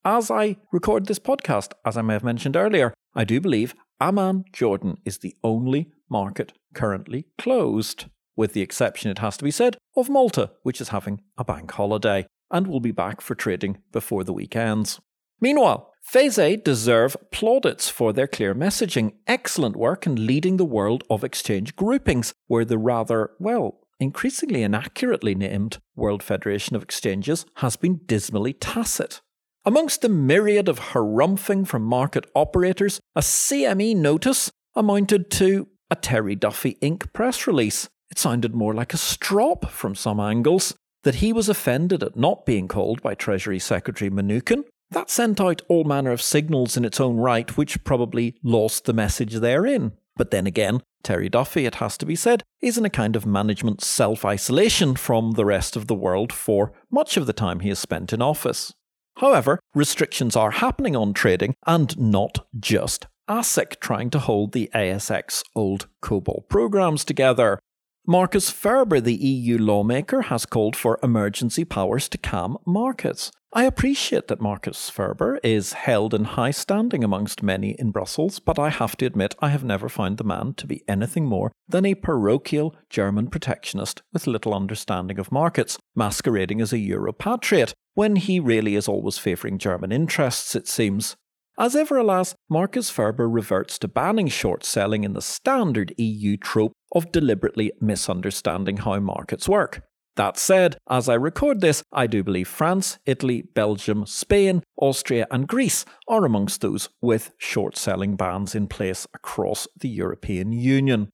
As 0.04 0.30
I 0.30 0.56
record 0.72 1.06
this 1.06 1.18
podcast, 1.18 1.72
as 1.84 1.96
I 1.96 2.02
may 2.02 2.14
have 2.14 2.24
mentioned 2.24 2.56
earlier, 2.56 2.94
I 3.14 3.24
do 3.24 3.40
believe 3.40 3.74
Amman, 4.00 4.44
Jordan 4.52 4.98
is 5.04 5.18
the 5.18 5.34
only 5.44 5.90
market 6.08 6.52
currently 6.74 7.26
closed, 7.36 8.06
with 8.36 8.52
the 8.52 8.62
exception, 8.62 9.10
it 9.10 9.18
has 9.18 9.36
to 9.36 9.44
be 9.44 9.50
said, 9.50 9.76
of 9.96 10.08
Malta, 10.08 10.52
which 10.62 10.80
is 10.80 10.90
having 10.90 11.20
a 11.36 11.44
bank 11.44 11.70
holiday 11.72 12.26
and 12.50 12.66
will 12.66 12.80
be 12.80 12.92
back 12.92 13.20
for 13.20 13.34
trading 13.34 13.78
before 13.92 14.24
the 14.24 14.32
weekends. 14.32 15.00
Meanwhile, 15.40 15.92
FESE 16.02 16.56
deserve 16.64 17.16
plaudits 17.30 17.88
for 17.88 18.12
their 18.12 18.26
clear 18.26 18.54
messaging, 18.54 19.12
excellent 19.26 19.76
work 19.76 20.06
in 20.06 20.26
leading 20.26 20.56
the 20.56 20.64
world 20.64 21.04
of 21.10 21.22
exchange 21.22 21.76
groupings, 21.76 22.32
where 22.46 22.64
the 22.64 22.78
rather, 22.78 23.30
well, 23.38 23.80
increasingly 24.00 24.62
inaccurately 24.62 25.34
named 25.34 25.78
World 25.94 26.22
Federation 26.22 26.74
of 26.76 26.82
Exchanges 26.82 27.44
has 27.56 27.76
been 27.76 28.00
dismally 28.06 28.52
tacit. 28.52 29.20
Amongst 29.64 30.00
the 30.00 30.08
myriad 30.08 30.68
of 30.68 30.80
harumphing 30.80 31.66
from 31.66 31.82
market 31.82 32.24
operators, 32.34 33.00
a 33.14 33.20
CME 33.20 33.96
notice 33.96 34.50
amounted 34.74 35.30
to 35.32 35.68
a 35.90 35.96
Terry 35.96 36.36
Duffy 36.36 36.78
Inc. 36.80 37.12
press 37.12 37.46
release. 37.46 37.88
It 38.10 38.18
sounded 38.18 38.54
more 38.54 38.72
like 38.72 38.94
a 38.94 38.98
strop 38.98 39.70
from 39.70 39.94
some 39.94 40.20
angles. 40.20 40.74
That 41.04 41.16
he 41.16 41.32
was 41.32 41.48
offended 41.48 42.02
at 42.02 42.16
not 42.16 42.44
being 42.44 42.66
called 42.66 43.02
by 43.02 43.14
Treasury 43.14 43.58
Secretary 43.60 44.10
Mnuchin 44.10 44.64
that 44.90 45.10
sent 45.10 45.40
out 45.40 45.62
all 45.68 45.84
manner 45.84 46.10
of 46.10 46.22
signals 46.22 46.76
in 46.76 46.84
its 46.84 47.00
own 47.00 47.16
right, 47.16 47.56
which 47.56 47.84
probably 47.84 48.36
lost 48.42 48.84
the 48.84 48.92
message 48.92 49.34
therein. 49.34 49.92
But 50.16 50.30
then 50.30 50.46
again, 50.46 50.82
Terry 51.02 51.28
Duffy, 51.28 51.64
it 51.64 51.76
has 51.76 51.96
to 51.98 52.06
be 52.06 52.16
said, 52.16 52.42
is 52.60 52.76
in 52.76 52.84
a 52.84 52.90
kind 52.90 53.14
of 53.14 53.24
management 53.24 53.82
self 53.82 54.24
isolation 54.24 54.96
from 54.96 55.32
the 55.32 55.44
rest 55.44 55.76
of 55.76 55.86
the 55.86 55.94
world 55.94 56.32
for 56.32 56.72
much 56.90 57.16
of 57.16 57.26
the 57.26 57.32
time 57.32 57.60
he 57.60 57.68
has 57.68 57.78
spent 57.78 58.12
in 58.12 58.20
office. 58.20 58.74
However, 59.18 59.60
restrictions 59.74 60.36
are 60.36 60.52
happening 60.52 60.94
on 60.96 61.12
trading, 61.12 61.54
and 61.66 61.96
not 61.98 62.46
just 62.58 63.06
ASIC 63.28 63.80
trying 63.80 64.10
to 64.10 64.18
hold 64.18 64.52
the 64.52 64.70
ASX 64.74 65.42
old 65.54 65.88
COBOL 66.02 66.48
programs 66.48 67.04
together. 67.04 67.58
Markus 68.06 68.50
Ferber, 68.50 69.00
the 69.00 69.14
EU 69.14 69.58
lawmaker, 69.58 70.22
has 70.22 70.46
called 70.46 70.74
for 70.74 70.98
emergency 71.02 71.64
powers 71.64 72.08
to 72.08 72.18
calm 72.18 72.56
markets. 72.64 73.30
I 73.50 73.64
appreciate 73.64 74.28
that 74.28 74.42
Markus 74.42 74.90
Ferber 74.90 75.40
is 75.42 75.72
held 75.72 76.12
in 76.12 76.24
high 76.24 76.50
standing 76.50 77.02
amongst 77.02 77.42
many 77.42 77.70
in 77.78 77.92
Brussels, 77.92 78.40
but 78.40 78.58
I 78.58 78.68
have 78.68 78.94
to 78.98 79.06
admit 79.06 79.34
I 79.40 79.48
have 79.48 79.64
never 79.64 79.88
found 79.88 80.18
the 80.18 80.24
man 80.24 80.52
to 80.58 80.66
be 80.66 80.84
anything 80.86 81.24
more 81.24 81.50
than 81.66 81.86
a 81.86 81.94
parochial 81.94 82.76
German 82.90 83.28
protectionist 83.28 84.02
with 84.12 84.26
little 84.26 84.52
understanding 84.52 85.18
of 85.18 85.32
markets, 85.32 85.78
masquerading 85.96 86.60
as 86.60 86.74
a 86.74 86.78
Europatriot, 86.78 87.72
when 87.94 88.16
he 88.16 88.38
really 88.38 88.74
is 88.74 88.86
always 88.86 89.16
favouring 89.16 89.56
German 89.56 89.92
interests, 89.92 90.54
it 90.54 90.68
seems. 90.68 91.16
As 91.58 91.74
ever, 91.74 91.96
alas, 91.96 92.34
Markus 92.50 92.90
Ferber 92.90 93.30
reverts 93.30 93.78
to 93.78 93.88
banning 93.88 94.28
short 94.28 94.62
selling 94.62 95.04
in 95.04 95.14
the 95.14 95.22
standard 95.22 95.94
EU 95.96 96.36
trope 96.36 96.72
of 96.92 97.10
deliberately 97.12 97.72
misunderstanding 97.80 98.76
how 98.76 99.00
markets 99.00 99.48
work. 99.48 99.82
That 100.18 100.36
said, 100.36 100.78
as 100.90 101.08
I 101.08 101.14
record 101.14 101.60
this, 101.60 101.84
I 101.92 102.08
do 102.08 102.24
believe 102.24 102.48
France, 102.48 102.98
Italy, 103.06 103.42
Belgium, 103.54 104.04
Spain, 104.04 104.64
Austria, 104.76 105.28
and 105.30 105.46
Greece 105.46 105.84
are 106.08 106.24
amongst 106.24 106.60
those 106.60 106.88
with 107.00 107.30
short 107.38 107.76
selling 107.76 108.16
bans 108.16 108.56
in 108.56 108.66
place 108.66 109.06
across 109.14 109.68
the 109.78 109.88
European 109.88 110.50
Union. 110.50 111.10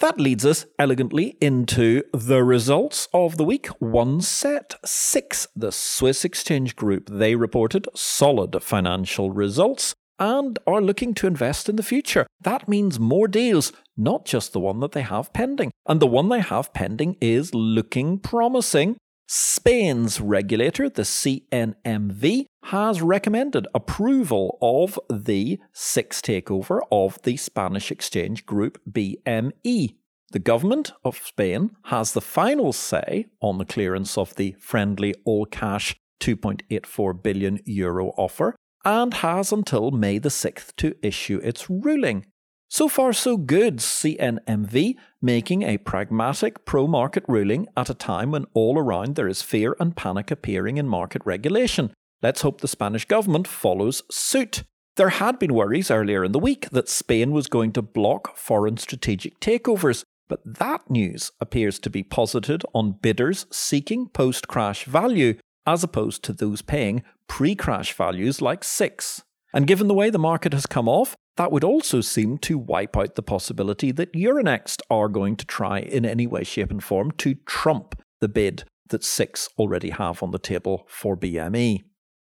That 0.00 0.18
leads 0.18 0.44
us 0.44 0.66
elegantly 0.76 1.36
into 1.40 2.02
the 2.12 2.42
results 2.42 3.06
of 3.14 3.36
the 3.36 3.44
week. 3.44 3.68
One 3.78 4.20
set 4.20 4.74
six. 4.84 5.46
The 5.54 5.70
Swiss 5.70 6.24
Exchange 6.24 6.74
Group, 6.74 7.08
they 7.08 7.36
reported 7.36 7.86
solid 7.94 8.60
financial 8.60 9.30
results 9.30 9.94
and 10.18 10.58
are 10.66 10.80
looking 10.80 11.14
to 11.14 11.26
invest 11.26 11.68
in 11.68 11.76
the 11.76 11.82
future. 11.82 12.26
That 12.40 12.68
means 12.68 13.00
more 13.00 13.28
deals, 13.28 13.72
not 13.96 14.24
just 14.24 14.52
the 14.52 14.60
one 14.60 14.80
that 14.80 14.92
they 14.92 15.02
have 15.02 15.32
pending. 15.32 15.70
And 15.86 16.00
the 16.00 16.06
one 16.06 16.28
they 16.28 16.40
have 16.40 16.72
pending 16.72 17.16
is 17.20 17.54
looking 17.54 18.18
promising. 18.18 18.96
Spain's 19.28 20.20
regulator, 20.20 20.88
the 20.88 21.02
CNMV, 21.02 22.46
has 22.64 23.00
recommended 23.00 23.66
approval 23.74 24.58
of 24.60 24.98
the 25.08 25.58
SIX 25.72 26.20
takeover 26.20 26.80
of 26.90 27.20
the 27.22 27.36
Spanish 27.36 27.90
exchange 27.90 28.44
group 28.44 28.78
BME. 28.90 29.96
The 30.32 30.38
government 30.38 30.92
of 31.04 31.18
Spain 31.18 31.70
has 31.84 32.12
the 32.12 32.20
final 32.20 32.72
say 32.72 33.26
on 33.40 33.58
the 33.58 33.64
clearance 33.64 34.16
of 34.16 34.34
the 34.36 34.54
friendly 34.58 35.14
all 35.24 35.46
cash 35.46 35.96
2.84 36.20 37.22
billion 37.22 37.58
euro 37.64 38.08
offer 38.16 38.54
and 38.84 39.14
has 39.14 39.52
until 39.52 39.90
May 39.90 40.18
the 40.18 40.28
6th 40.28 40.74
to 40.76 40.94
issue 41.02 41.40
its 41.42 41.68
ruling. 41.70 42.26
So 42.68 42.88
far, 42.88 43.12
so 43.12 43.36
good, 43.36 43.76
CNMV 43.80 44.94
making 45.20 45.62
a 45.62 45.76
pragmatic 45.76 46.64
pro 46.64 46.86
market 46.86 47.22
ruling 47.28 47.68
at 47.76 47.90
a 47.90 47.94
time 47.94 48.30
when 48.30 48.46
all 48.54 48.78
around 48.78 49.14
there 49.14 49.28
is 49.28 49.42
fear 49.42 49.76
and 49.78 49.94
panic 49.94 50.30
appearing 50.30 50.78
in 50.78 50.88
market 50.88 51.20
regulation. 51.26 51.92
Let's 52.22 52.40
hope 52.40 52.60
the 52.60 52.68
Spanish 52.68 53.04
government 53.04 53.46
follows 53.46 54.02
suit. 54.10 54.62
There 54.96 55.10
had 55.10 55.38
been 55.38 55.52
worries 55.52 55.90
earlier 55.90 56.24
in 56.24 56.32
the 56.32 56.38
week 56.38 56.70
that 56.70 56.88
Spain 56.88 57.32
was 57.32 57.46
going 57.46 57.72
to 57.72 57.82
block 57.82 58.36
foreign 58.36 58.78
strategic 58.78 59.38
takeovers, 59.40 60.04
but 60.28 60.40
that 60.44 60.88
news 60.88 61.30
appears 61.40 61.78
to 61.80 61.90
be 61.90 62.02
posited 62.02 62.62
on 62.74 62.98
bidders 63.02 63.44
seeking 63.50 64.08
post 64.08 64.48
crash 64.48 64.84
value, 64.86 65.34
as 65.66 65.84
opposed 65.84 66.22
to 66.24 66.32
those 66.32 66.62
paying 66.62 67.02
pre 67.28 67.54
crash 67.54 67.92
values 67.92 68.42
like 68.42 68.64
SIX. 68.64 69.22
And 69.54 69.66
given 69.66 69.88
the 69.88 69.94
way 69.94 70.10
the 70.10 70.18
market 70.18 70.52
has 70.52 70.66
come 70.66 70.88
off, 70.88 71.14
that 71.36 71.52
would 71.52 71.64
also 71.64 72.00
seem 72.00 72.38
to 72.38 72.58
wipe 72.58 72.96
out 72.96 73.14
the 73.14 73.22
possibility 73.22 73.90
that 73.92 74.12
Euronext 74.12 74.80
are 74.90 75.08
going 75.08 75.36
to 75.36 75.46
try 75.46 75.80
in 75.80 76.04
any 76.04 76.26
way, 76.26 76.44
shape, 76.44 76.70
and 76.70 76.82
form 76.82 77.10
to 77.12 77.34
trump 77.46 78.00
the 78.20 78.28
bid 78.28 78.64
that 78.88 79.04
SIX 79.04 79.48
already 79.58 79.90
have 79.90 80.22
on 80.22 80.30
the 80.30 80.38
table 80.38 80.86
for 80.88 81.16
BME. 81.16 81.84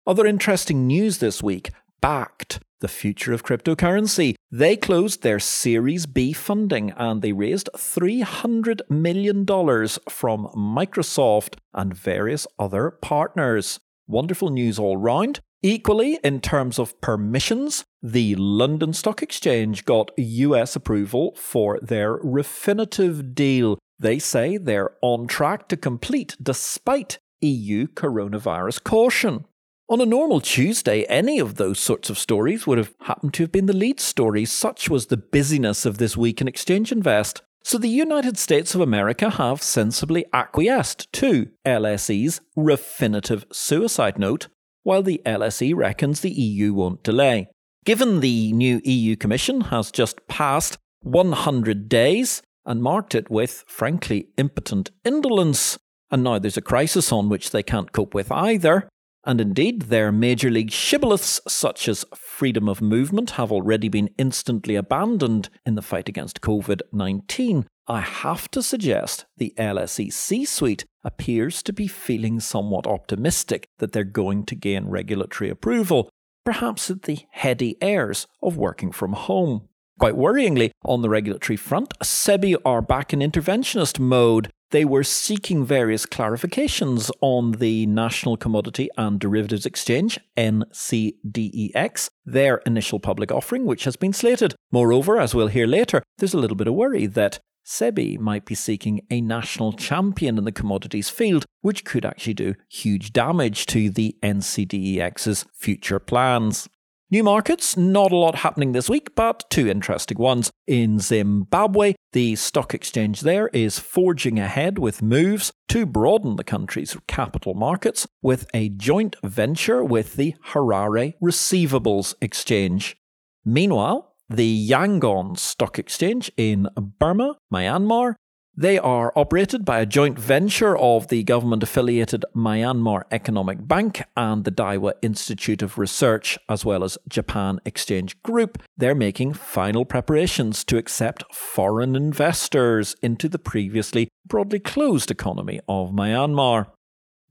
Other 0.06 0.26
interesting 0.26 0.86
news 0.86 1.18
this 1.18 1.42
week 1.42 1.70
backed 2.00 2.60
the 2.80 2.88
future 2.88 3.32
of 3.32 3.44
cryptocurrency. 3.44 4.34
They 4.56 4.76
closed 4.76 5.24
their 5.24 5.40
Series 5.40 6.06
B 6.06 6.32
funding 6.32 6.92
and 6.92 7.22
they 7.22 7.32
raised 7.32 7.68
$300 7.76 8.88
million 8.88 9.44
from 9.44 10.46
Microsoft 10.54 11.56
and 11.72 11.92
various 11.92 12.46
other 12.56 12.92
partners. 12.92 13.80
Wonderful 14.06 14.50
news 14.50 14.78
all 14.78 14.96
round. 14.96 15.40
Equally, 15.60 16.20
in 16.22 16.40
terms 16.40 16.78
of 16.78 17.00
permissions, 17.00 17.84
the 18.00 18.36
London 18.36 18.92
Stock 18.92 19.24
Exchange 19.24 19.84
got 19.84 20.12
US 20.16 20.76
approval 20.76 21.34
for 21.34 21.80
their 21.82 22.18
Refinitiv 22.18 23.34
deal. 23.34 23.76
They 23.98 24.20
say 24.20 24.56
they're 24.56 24.92
on 25.02 25.26
track 25.26 25.66
to 25.70 25.76
complete 25.76 26.36
despite 26.40 27.18
EU 27.40 27.88
coronavirus 27.88 28.84
caution. 28.84 29.46
On 29.86 30.00
a 30.00 30.06
normal 30.06 30.40
Tuesday, 30.40 31.04
any 31.10 31.38
of 31.38 31.56
those 31.56 31.78
sorts 31.78 32.08
of 32.08 32.18
stories 32.18 32.66
would 32.66 32.78
have 32.78 32.94
happened 33.02 33.34
to 33.34 33.42
have 33.42 33.52
been 33.52 33.66
the 33.66 33.76
lead 33.76 34.00
story. 34.00 34.46
Such 34.46 34.88
was 34.88 35.06
the 35.06 35.18
busyness 35.18 35.84
of 35.84 35.98
this 35.98 36.16
week 36.16 36.40
in 36.40 36.48
Exchange 36.48 36.90
Invest. 36.90 37.42
So 37.62 37.76
the 37.76 37.88
United 37.88 38.38
States 38.38 38.74
of 38.74 38.80
America 38.80 39.28
have 39.28 39.62
sensibly 39.62 40.24
acquiesced 40.32 41.12
to 41.12 41.50
LSE's 41.66 42.40
Refinitiv 42.56 43.44
suicide 43.52 44.18
note 44.18 44.48
while 44.84 45.02
the 45.02 45.20
LSE 45.26 45.74
reckons 45.74 46.20
the 46.20 46.32
EU 46.32 46.72
won't 46.72 47.02
delay. 47.02 47.48
Given 47.84 48.20
the 48.20 48.54
new 48.54 48.80
EU 48.84 49.16
Commission 49.16 49.62
has 49.62 49.90
just 49.90 50.26
passed 50.28 50.78
100 51.00 51.90
days 51.90 52.40
and 52.64 52.82
marked 52.82 53.14
it 53.14 53.30
with, 53.30 53.64
frankly, 53.66 54.28
impotent 54.38 54.90
indolence, 55.04 55.78
and 56.10 56.24
now 56.24 56.38
there's 56.38 56.56
a 56.56 56.62
crisis 56.62 57.12
on 57.12 57.28
which 57.28 57.50
they 57.50 57.62
can't 57.62 57.92
cope 57.92 58.14
with 58.14 58.32
either, 58.32 58.88
and 59.26 59.40
indeed 59.40 59.82
their 59.82 60.12
major 60.12 60.50
league 60.50 60.70
shibboleths 60.70 61.40
such 61.48 61.88
as 61.88 62.04
freedom 62.14 62.68
of 62.68 62.80
movement 62.82 63.30
have 63.30 63.50
already 63.50 63.88
been 63.88 64.10
instantly 64.18 64.76
abandoned 64.76 65.48
in 65.64 65.74
the 65.74 65.82
fight 65.82 66.08
against 66.08 66.40
COVID 66.40 66.80
19, 66.92 67.66
I 67.86 68.00
have 68.00 68.50
to 68.52 68.62
suggest 68.62 69.26
the 69.36 69.52
LSE 69.58 70.12
C 70.12 70.44
suite 70.44 70.84
appears 71.02 71.62
to 71.64 71.72
be 71.72 71.86
feeling 71.86 72.40
somewhat 72.40 72.86
optimistic 72.86 73.68
that 73.78 73.92
they're 73.92 74.04
going 74.04 74.46
to 74.46 74.54
gain 74.54 74.86
regulatory 74.86 75.50
approval, 75.50 76.08
perhaps 76.44 76.90
at 76.90 77.02
the 77.02 77.18
heady 77.30 77.76
airs 77.82 78.26
of 78.42 78.56
working 78.56 78.90
from 78.90 79.12
home. 79.12 79.68
Quite 79.98 80.14
worryingly, 80.14 80.70
on 80.84 81.02
the 81.02 81.08
regulatory 81.08 81.56
front, 81.56 81.96
SEBI 82.00 82.56
are 82.64 82.82
back 82.82 83.12
in 83.12 83.20
interventionist 83.20 84.00
mode. 84.00 84.50
They 84.70 84.84
were 84.84 85.04
seeking 85.04 85.64
various 85.64 86.04
clarifications 86.04 87.12
on 87.20 87.52
the 87.52 87.86
National 87.86 88.36
Commodity 88.36 88.88
and 88.98 89.20
Derivatives 89.20 89.66
Exchange, 89.66 90.18
NCDEX, 90.36 92.08
their 92.26 92.56
initial 92.66 92.98
public 92.98 93.30
offering, 93.30 93.66
which 93.66 93.84
has 93.84 93.94
been 93.94 94.12
slated. 94.12 94.56
Moreover, 94.72 95.20
as 95.20 95.32
we'll 95.32 95.46
hear 95.46 95.68
later, 95.68 96.02
there's 96.18 96.34
a 96.34 96.38
little 96.38 96.56
bit 96.56 96.66
of 96.66 96.74
worry 96.74 97.06
that 97.06 97.38
SEBI 97.64 98.18
might 98.18 98.44
be 98.44 98.56
seeking 98.56 99.00
a 99.10 99.20
national 99.20 99.72
champion 99.74 100.38
in 100.38 100.44
the 100.44 100.52
commodities 100.52 101.08
field, 101.08 101.46
which 101.60 101.84
could 101.84 102.04
actually 102.04 102.34
do 102.34 102.54
huge 102.68 103.12
damage 103.12 103.66
to 103.66 103.88
the 103.90 104.16
NCDEX's 104.22 105.46
future 105.54 106.00
plans. 106.00 106.68
New 107.10 107.22
markets, 107.22 107.76
not 107.76 108.10
a 108.12 108.16
lot 108.16 108.36
happening 108.36 108.72
this 108.72 108.88
week, 108.88 109.14
but 109.14 109.44
two 109.50 109.68
interesting 109.68 110.18
ones. 110.18 110.50
In 110.66 110.98
Zimbabwe, 110.98 111.94
the 112.12 112.34
stock 112.34 112.72
exchange 112.72 113.20
there 113.20 113.48
is 113.48 113.78
forging 113.78 114.38
ahead 114.38 114.78
with 114.78 115.02
moves 115.02 115.52
to 115.68 115.84
broaden 115.84 116.36
the 116.36 116.44
country's 116.44 116.96
capital 117.06 117.52
markets 117.54 118.06
with 118.22 118.46
a 118.54 118.70
joint 118.70 119.16
venture 119.22 119.84
with 119.84 120.16
the 120.16 120.34
Harare 120.48 121.12
Receivables 121.22 122.14
Exchange. 122.22 122.96
Meanwhile, 123.44 124.14
the 124.30 124.68
Yangon 124.68 125.38
Stock 125.38 125.78
Exchange 125.78 126.32
in 126.36 126.68
Burma, 126.76 127.36
Myanmar. 127.52 128.14
They 128.56 128.78
are 128.78 129.12
operated 129.16 129.64
by 129.64 129.80
a 129.80 129.86
joint 129.86 130.16
venture 130.16 130.78
of 130.78 131.08
the 131.08 131.24
government 131.24 131.64
affiliated 131.64 132.24
Myanmar 132.36 133.02
Economic 133.10 133.66
Bank 133.66 134.04
and 134.16 134.44
the 134.44 134.52
Daiwa 134.52 134.92
Institute 135.02 135.60
of 135.60 135.76
Research, 135.76 136.38
as 136.48 136.64
well 136.64 136.84
as 136.84 136.96
Japan 137.08 137.58
Exchange 137.64 138.22
Group. 138.22 138.62
They're 138.76 138.94
making 138.94 139.32
final 139.32 139.84
preparations 139.84 140.62
to 140.64 140.76
accept 140.76 141.24
foreign 141.34 141.96
investors 141.96 142.94
into 143.02 143.28
the 143.28 143.40
previously 143.40 144.08
broadly 144.24 144.60
closed 144.60 145.10
economy 145.10 145.58
of 145.68 145.90
Myanmar. 145.90 146.66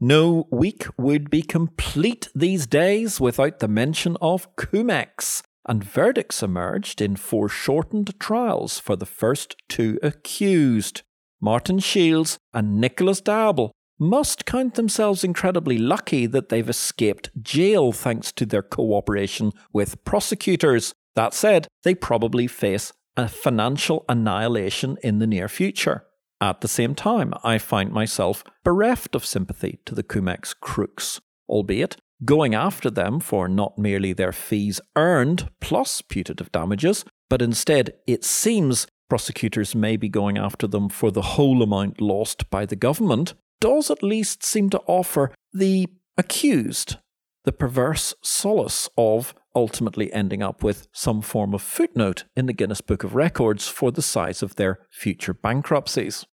No 0.02 0.50
week 0.52 0.88
would 0.98 1.30
be 1.30 1.42
complete 1.42 2.28
these 2.36 2.68
days 2.68 3.22
without 3.22 3.60
the 3.60 3.70
mention 3.70 4.18
of 4.20 4.54
Cum-Ex, 4.58 5.42
and 5.66 5.82
verdicts 5.86 6.44
emerged 6.44 7.00
in 7.00 7.16
foreshortened 7.16 8.20
trials 8.20 8.78
for 8.78 8.98
the 8.98 9.06
first 9.06 9.56
two 9.70 9.98
accused. 10.04 11.04
Martin 11.44 11.78
Shields 11.78 12.38
and 12.54 12.80
Nicholas 12.80 13.20
Diable 13.20 13.74
must 14.00 14.46
count 14.46 14.76
themselves 14.76 15.26
incredibly 15.26 15.78
lucky 15.78 16.26
that 16.26 16.48
they've 16.48 16.70
escaped 16.70 17.32
jail 17.44 17.92
thanks 17.92 18.32
to 18.32 18.46
their 18.46 18.62
cooperation 18.62 19.52
with 19.74 20.06
prosecutors. 20.06 20.94
That 21.16 21.34
said, 21.34 21.68
they 21.84 21.96
probably 21.96 22.48
face 22.48 22.94
a 23.18 23.28
financial 23.28 24.06
annihilation 24.08 24.98
in 25.04 25.20
the 25.20 25.28
near 25.28 25.50
future. 25.50 26.06
At 26.40 26.62
the 26.62 26.70
same 26.70 26.96
time, 26.96 27.34
I 27.44 27.58
find 27.58 27.92
myself 27.92 28.46
bereft 28.64 29.14
of 29.14 29.26
sympathy 29.26 29.80
to 29.86 29.94
the 29.94 30.02
Cum-Ex 30.02 30.54
crooks, 30.54 31.20
albeit 31.50 31.98
going 32.24 32.56
after 32.56 32.90
them 32.90 33.20
for 33.20 33.50
not 33.50 33.78
merely 33.78 34.14
their 34.14 34.32
fees 34.32 34.80
earned 34.96 35.50
plus 35.60 36.02
putative 36.02 36.54
damages, 36.54 37.04
but 37.30 37.42
instead, 37.42 37.96
it 38.08 38.24
seems 38.24 38.88
prosecutors 39.10 39.76
may 39.76 39.98
be 39.98 40.10
going 40.10 40.38
after 40.38 40.68
them 40.68 40.90
for 40.90 41.12
the 41.12 41.22
whole 41.22 41.62
amount 41.62 42.02
lost 42.02 42.50
by 42.50 42.66
the 42.66 42.76
government, 42.76 43.34
does 43.60 43.90
at 43.90 44.04
least 44.04 44.44
seem 44.44 44.70
to 44.70 44.82
offer 44.88 45.32
the 45.54 45.88
accused 46.18 46.98
the 47.44 47.52
perverse 47.52 48.14
solace 48.22 48.90
of 48.98 49.36
ultimately 49.56 50.12
ending 50.14 50.42
up 50.42 50.64
with 50.64 50.88
some 50.92 51.22
form 51.22 51.54
of 51.54 51.62
footnote 51.62 52.24
in 52.36 52.46
the 52.46 52.54
Guinness 52.54 52.82
Book 52.82 53.04
of 53.04 53.16
Records 53.16 53.68
for 53.68 53.92
the 53.92 54.02
size 54.02 54.42
of 54.42 54.56
their 54.56 54.80
future 54.90 55.34
bankruptcies. 55.34 56.26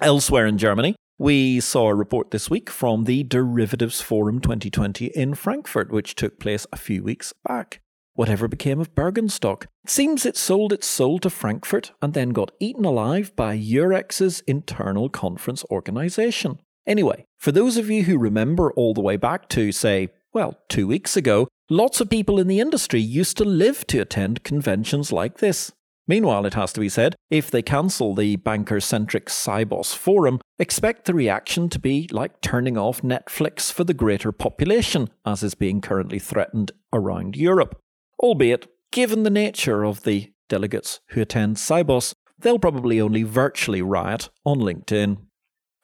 Elsewhere 0.00 0.46
in 0.46 0.58
Germany, 0.58 0.94
we 1.18 1.58
saw 1.58 1.88
a 1.88 1.94
report 1.94 2.30
this 2.30 2.48
week 2.48 2.70
from 2.70 3.04
the 3.04 3.24
Derivatives 3.24 4.00
Forum 4.00 4.40
2020 4.40 5.06
in 5.06 5.34
Frankfurt, 5.34 5.90
which 5.90 6.14
took 6.14 6.38
place 6.38 6.66
a 6.72 6.76
few 6.76 7.02
weeks 7.02 7.32
back. 7.46 7.80
Whatever 8.18 8.48
became 8.48 8.80
of 8.80 8.96
Bürgenstock? 8.96 9.66
It 9.84 9.90
seems 9.90 10.26
it 10.26 10.36
sold 10.36 10.72
its 10.72 10.88
soul 10.88 11.20
to 11.20 11.30
Frankfurt 11.30 11.92
and 12.02 12.14
then 12.14 12.30
got 12.30 12.50
eaten 12.58 12.84
alive 12.84 13.30
by 13.36 13.54
Eurex's 13.54 14.40
internal 14.40 15.08
conference 15.08 15.64
organisation. 15.70 16.58
Anyway, 16.84 17.26
for 17.38 17.52
those 17.52 17.76
of 17.76 17.88
you 17.88 18.02
who 18.02 18.18
remember 18.18 18.72
all 18.72 18.92
the 18.92 19.00
way 19.00 19.16
back 19.16 19.48
to, 19.50 19.70
say, 19.70 20.08
well, 20.34 20.58
two 20.68 20.88
weeks 20.88 21.16
ago, 21.16 21.46
lots 21.70 22.00
of 22.00 22.10
people 22.10 22.40
in 22.40 22.48
the 22.48 22.58
industry 22.58 23.00
used 23.00 23.36
to 23.36 23.44
live 23.44 23.86
to 23.86 24.00
attend 24.00 24.42
conventions 24.42 25.12
like 25.12 25.38
this. 25.38 25.70
Meanwhile, 26.08 26.44
it 26.44 26.54
has 26.54 26.72
to 26.72 26.80
be 26.80 26.88
said, 26.88 27.14
if 27.30 27.52
they 27.52 27.62
cancel 27.62 28.16
the 28.16 28.34
banker 28.34 28.80
centric 28.80 29.26
Sibos 29.26 29.94
forum, 29.94 30.40
expect 30.58 31.04
the 31.04 31.14
reaction 31.14 31.68
to 31.68 31.78
be 31.78 32.08
like 32.10 32.40
turning 32.40 32.76
off 32.76 33.02
Netflix 33.02 33.72
for 33.72 33.84
the 33.84 33.94
greater 33.94 34.32
population, 34.32 35.08
as 35.24 35.44
is 35.44 35.54
being 35.54 35.80
currently 35.80 36.18
threatened 36.18 36.72
around 36.92 37.36
Europe. 37.36 37.80
Albeit, 38.20 38.66
given 38.90 39.22
the 39.22 39.30
nature 39.30 39.84
of 39.84 40.02
the 40.02 40.32
delegates 40.48 41.00
who 41.10 41.20
attend 41.20 41.56
Sibos, 41.56 42.14
they'll 42.38 42.58
probably 42.58 43.00
only 43.00 43.22
virtually 43.22 43.82
riot 43.82 44.30
on 44.44 44.58
LinkedIn. 44.58 45.18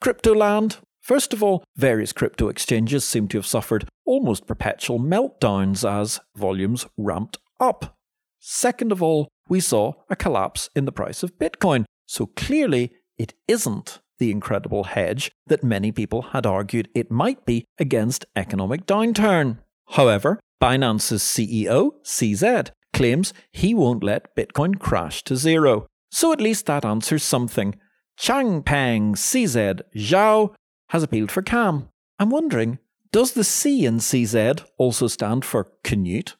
Cryptoland. 0.03 0.77
First 1.01 1.33
of 1.33 1.43
all, 1.43 1.63
various 1.75 2.11
crypto 2.11 2.47
exchanges 2.47 3.05
seem 3.05 3.27
to 3.27 3.37
have 3.37 3.45
suffered 3.45 3.87
almost 4.05 4.47
perpetual 4.47 4.99
meltdowns 4.99 5.87
as 5.87 6.19
volumes 6.35 6.87
ramped 6.97 7.37
up. 7.59 7.95
Second 8.39 8.91
of 8.91 9.03
all, 9.03 9.27
we 9.47 9.59
saw 9.59 9.93
a 10.09 10.15
collapse 10.15 10.69
in 10.75 10.85
the 10.85 10.91
price 10.91 11.21
of 11.21 11.37
Bitcoin. 11.37 11.85
So 12.07 12.25
clearly, 12.25 12.91
it 13.17 13.33
isn't 13.47 13.99
the 14.17 14.31
incredible 14.31 14.85
hedge 14.85 15.31
that 15.47 15.63
many 15.63 15.91
people 15.91 16.21
had 16.21 16.45
argued 16.45 16.89
it 16.95 17.11
might 17.11 17.45
be 17.45 17.65
against 17.77 18.25
economic 18.35 18.85
downturn. 18.85 19.59
However, 19.89 20.39
Binance's 20.61 21.21
CEO, 21.21 21.91
CZ, 22.03 22.69
claims 22.93 23.33
he 23.51 23.73
won't 23.73 24.03
let 24.03 24.35
Bitcoin 24.35 24.79
crash 24.79 25.23
to 25.23 25.35
zero. 25.35 25.87
So 26.11 26.31
at 26.31 26.41
least 26.41 26.65
that 26.67 26.85
answers 26.85 27.23
something. 27.23 27.75
Changpeng 28.17 29.15
CZ 29.15 29.81
Zhao 29.95 30.53
has 30.89 31.03
appealed 31.03 31.31
for 31.31 31.41
calm. 31.41 31.89
I'm 32.19 32.29
wondering, 32.29 32.79
Does 33.11 33.33
the 33.33 33.43
C 33.43 33.85
in 33.85 33.97
CZ 33.97 34.65
also 34.77 35.07
stand 35.07 35.43
for 35.43 35.71
Canute? 35.83 36.35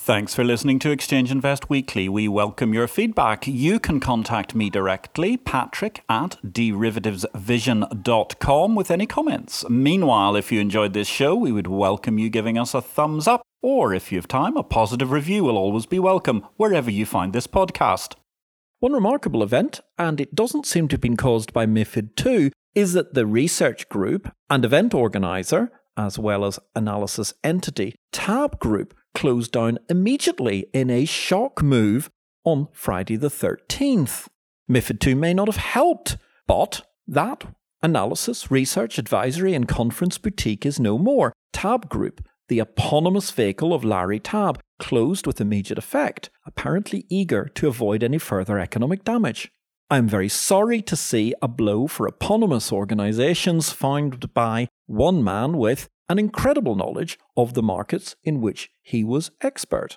Thanks 0.00 0.32
for 0.32 0.44
listening 0.44 0.78
to 0.78 0.92
Exchange 0.92 1.32
Invest 1.32 1.68
Weekly. 1.68 2.08
We 2.08 2.28
welcome 2.28 2.72
your 2.72 2.86
feedback. 2.86 3.48
You 3.48 3.80
can 3.80 3.98
contact 3.98 4.54
me 4.54 4.70
directly, 4.70 5.36
patrick 5.36 6.04
at 6.08 6.38
derivativesvision.com, 6.46 8.74
with 8.76 8.92
any 8.92 9.06
comments. 9.06 9.68
Meanwhile, 9.68 10.36
if 10.36 10.52
you 10.52 10.60
enjoyed 10.60 10.92
this 10.92 11.08
show, 11.08 11.34
we 11.34 11.50
would 11.50 11.66
welcome 11.66 12.16
you 12.16 12.30
giving 12.30 12.56
us 12.56 12.74
a 12.74 12.80
thumbs 12.80 13.26
up, 13.26 13.42
or 13.60 13.92
if 13.92 14.12
you 14.12 14.18
have 14.18 14.28
time, 14.28 14.56
a 14.56 14.62
positive 14.62 15.10
review 15.10 15.42
will 15.42 15.58
always 15.58 15.84
be 15.84 15.98
welcome 15.98 16.46
wherever 16.56 16.92
you 16.92 17.04
find 17.04 17.32
this 17.32 17.48
podcast. 17.48 18.14
One 18.78 18.92
remarkable 18.92 19.42
event, 19.42 19.80
and 19.98 20.20
it 20.20 20.32
doesn't 20.34 20.64
seem 20.64 20.86
to 20.88 20.94
have 20.94 21.00
been 21.00 21.16
caused 21.16 21.52
by 21.52 21.66
MIFID 21.66 22.24
II, 22.24 22.52
is 22.74 22.92
that 22.92 23.14
the 23.14 23.26
research 23.26 23.88
group 23.88 24.32
and 24.48 24.64
event 24.64 24.94
organiser, 24.94 25.72
as 25.98 26.18
well 26.18 26.44
as 26.44 26.60
analysis 26.76 27.34
entity, 27.42 27.96
TABB 28.12 28.58
Group, 28.60 28.94
closed 29.14 29.52
down 29.52 29.78
immediately 29.90 30.66
in 30.72 30.88
a 30.88 31.04
shock 31.04 31.62
move 31.62 32.08
on 32.44 32.68
Friday 32.72 33.16
the 33.16 33.28
13th. 33.28 34.28
MIFID 34.70 35.06
II 35.06 35.14
may 35.14 35.34
not 35.34 35.48
have 35.48 35.56
helped, 35.56 36.16
but 36.46 36.86
that 37.06 37.44
analysis, 37.82 38.50
research, 38.50 38.98
advisory, 38.98 39.54
and 39.54 39.66
conference 39.66 40.18
boutique 40.18 40.64
is 40.64 40.78
no 40.78 40.96
more. 40.96 41.32
TABB 41.52 41.88
Group, 41.88 42.24
the 42.48 42.60
eponymous 42.60 43.30
vehicle 43.30 43.74
of 43.74 43.84
Larry 43.84 44.20
Tabb, 44.20 44.60
closed 44.78 45.26
with 45.26 45.40
immediate 45.40 45.78
effect, 45.78 46.30
apparently 46.46 47.06
eager 47.08 47.50
to 47.56 47.66
avoid 47.66 48.04
any 48.04 48.18
further 48.18 48.58
economic 48.58 49.04
damage. 49.04 49.50
I 49.90 49.96
am 49.96 50.06
very 50.06 50.28
sorry 50.28 50.82
to 50.82 50.96
see 50.96 51.32
a 51.40 51.48
blow 51.48 51.86
for 51.86 52.06
eponymous 52.06 52.70
organisations 52.70 53.70
founded 53.70 54.34
by 54.34 54.68
one 54.86 55.24
man 55.24 55.56
with 55.56 55.88
an 56.10 56.18
incredible 56.18 56.74
knowledge 56.74 57.18
of 57.38 57.54
the 57.54 57.62
markets 57.62 58.14
in 58.22 58.42
which 58.42 58.70
he 58.82 59.02
was 59.02 59.30
expert. 59.40 59.96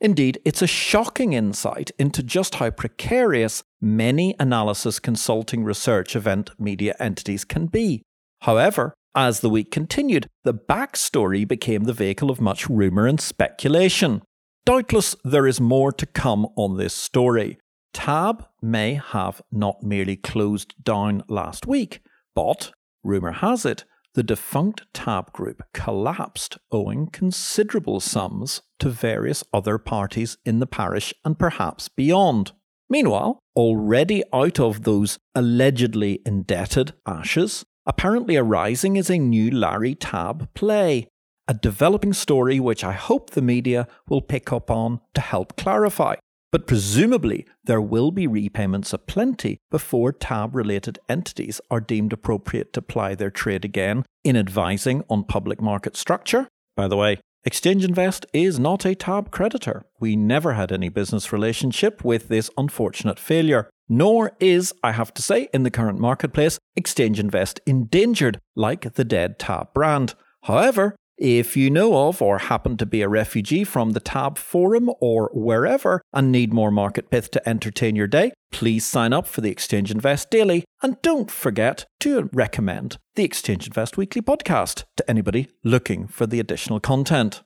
Indeed, 0.00 0.40
it's 0.44 0.60
a 0.60 0.66
shocking 0.66 1.34
insight 1.34 1.92
into 2.00 2.22
just 2.24 2.56
how 2.56 2.70
precarious 2.70 3.62
many 3.80 4.34
analysis 4.40 4.98
consulting 4.98 5.62
research 5.62 6.16
event 6.16 6.50
media 6.58 6.96
entities 6.98 7.44
can 7.44 7.66
be. 7.66 8.02
However, 8.42 8.92
as 9.14 9.38
the 9.38 9.50
week 9.50 9.70
continued, 9.70 10.26
the 10.42 10.54
backstory 10.54 11.46
became 11.46 11.84
the 11.84 11.92
vehicle 11.92 12.30
of 12.30 12.40
much 12.40 12.68
rumour 12.68 13.06
and 13.06 13.20
speculation. 13.20 14.22
Doubtless, 14.66 15.14
there 15.24 15.46
is 15.46 15.60
more 15.60 15.92
to 15.92 16.06
come 16.06 16.46
on 16.56 16.76
this 16.76 16.94
story. 16.94 17.58
TABB 17.92 18.44
may 18.62 18.94
have 18.94 19.42
not 19.50 19.82
merely 19.82 20.16
closed 20.16 20.74
down 20.82 21.22
last 21.28 21.66
week, 21.66 22.00
but, 22.34 22.72
rumour 23.02 23.32
has 23.32 23.64
it, 23.64 23.84
the 24.14 24.22
defunct 24.22 24.82
TABB 24.92 25.32
Group 25.32 25.62
collapsed 25.72 26.58
owing 26.72 27.06
considerable 27.06 28.00
sums 28.00 28.62
to 28.78 28.88
various 28.88 29.44
other 29.52 29.78
parties 29.78 30.38
in 30.44 30.58
the 30.58 30.66
parish 30.66 31.14
and 31.24 31.38
perhaps 31.38 31.88
beyond. 31.88 32.52
Meanwhile, 32.90 33.38
already 33.54 34.22
out 34.32 34.58
of 34.58 34.84
those 34.84 35.18
allegedly 35.34 36.20
indebted 36.24 36.94
ashes, 37.06 37.64
apparently 37.86 38.36
arising 38.36 38.96
is 38.96 39.10
a 39.10 39.18
new 39.18 39.50
Larry 39.50 39.94
Tabb 39.94 40.48
play, 40.54 41.08
a 41.46 41.54
developing 41.54 42.12
story 42.12 42.58
which 42.58 42.82
I 42.82 42.92
hope 42.92 43.30
the 43.30 43.42
media 43.42 43.86
will 44.08 44.22
pick 44.22 44.52
up 44.52 44.70
on 44.70 45.00
to 45.14 45.20
help 45.20 45.56
clarify. 45.56 46.16
But 46.50 46.66
presumably, 46.66 47.46
there 47.62 47.80
will 47.80 48.10
be 48.10 48.26
repayments 48.26 48.94
aplenty 48.94 49.58
before 49.70 50.12
TABB 50.12 50.54
related 50.54 50.98
entities 51.08 51.60
are 51.70 51.80
deemed 51.80 52.12
appropriate 52.12 52.72
to 52.72 52.82
ply 52.82 53.14
their 53.14 53.30
trade 53.30 53.66
again 53.66 54.04
in 54.24 54.36
advising 54.36 55.04
on 55.10 55.24
public 55.24 55.60
market 55.60 55.96
structure. 55.96 56.48
By 56.74 56.88
the 56.88 56.96
way, 56.96 57.20
Exchange 57.44 57.84
Invest 57.84 58.24
is 58.32 58.58
not 58.58 58.86
a 58.86 58.94
TABB 58.94 59.30
creditor. 59.30 59.84
We 60.00 60.16
never 60.16 60.54
had 60.54 60.72
any 60.72 60.88
business 60.88 61.32
relationship 61.32 62.02
with 62.02 62.28
this 62.28 62.50
unfortunate 62.56 63.18
failure. 63.18 63.68
Nor 63.88 64.32
is, 64.40 64.74
I 64.82 64.92
have 64.92 65.14
to 65.14 65.22
say, 65.22 65.48
in 65.52 65.62
the 65.62 65.70
current 65.70 65.98
marketplace, 65.98 66.58
Exchange 66.76 67.20
Invest 67.20 67.60
endangered 67.66 68.38
like 68.56 68.94
the 68.94 69.04
dead 69.04 69.38
TABB 69.38 69.72
brand. 69.72 70.14
However, 70.44 70.96
if 71.18 71.56
you 71.56 71.68
know 71.68 72.08
of 72.08 72.22
or 72.22 72.38
happen 72.38 72.76
to 72.76 72.86
be 72.86 73.02
a 73.02 73.08
refugee 73.08 73.64
from 73.64 73.90
the 73.90 74.00
TABB 74.00 74.38
forum 74.38 74.90
or 75.00 75.30
wherever 75.34 76.00
and 76.12 76.30
need 76.30 76.52
more 76.52 76.70
market 76.70 77.10
pith 77.10 77.30
to 77.32 77.48
entertain 77.48 77.96
your 77.96 78.06
day, 78.06 78.32
please 78.52 78.86
sign 78.86 79.12
up 79.12 79.26
for 79.26 79.40
the 79.40 79.50
Exchange 79.50 79.90
Invest 79.90 80.30
Daily 80.30 80.64
and 80.82 81.00
don't 81.02 81.30
forget 81.30 81.84
to 82.00 82.30
recommend 82.32 82.98
the 83.16 83.24
Exchange 83.24 83.66
Invest 83.66 83.96
Weekly 83.96 84.22
podcast 84.22 84.84
to 84.96 85.10
anybody 85.10 85.48
looking 85.64 86.06
for 86.06 86.26
the 86.26 86.40
additional 86.40 86.78
content. 86.78 87.42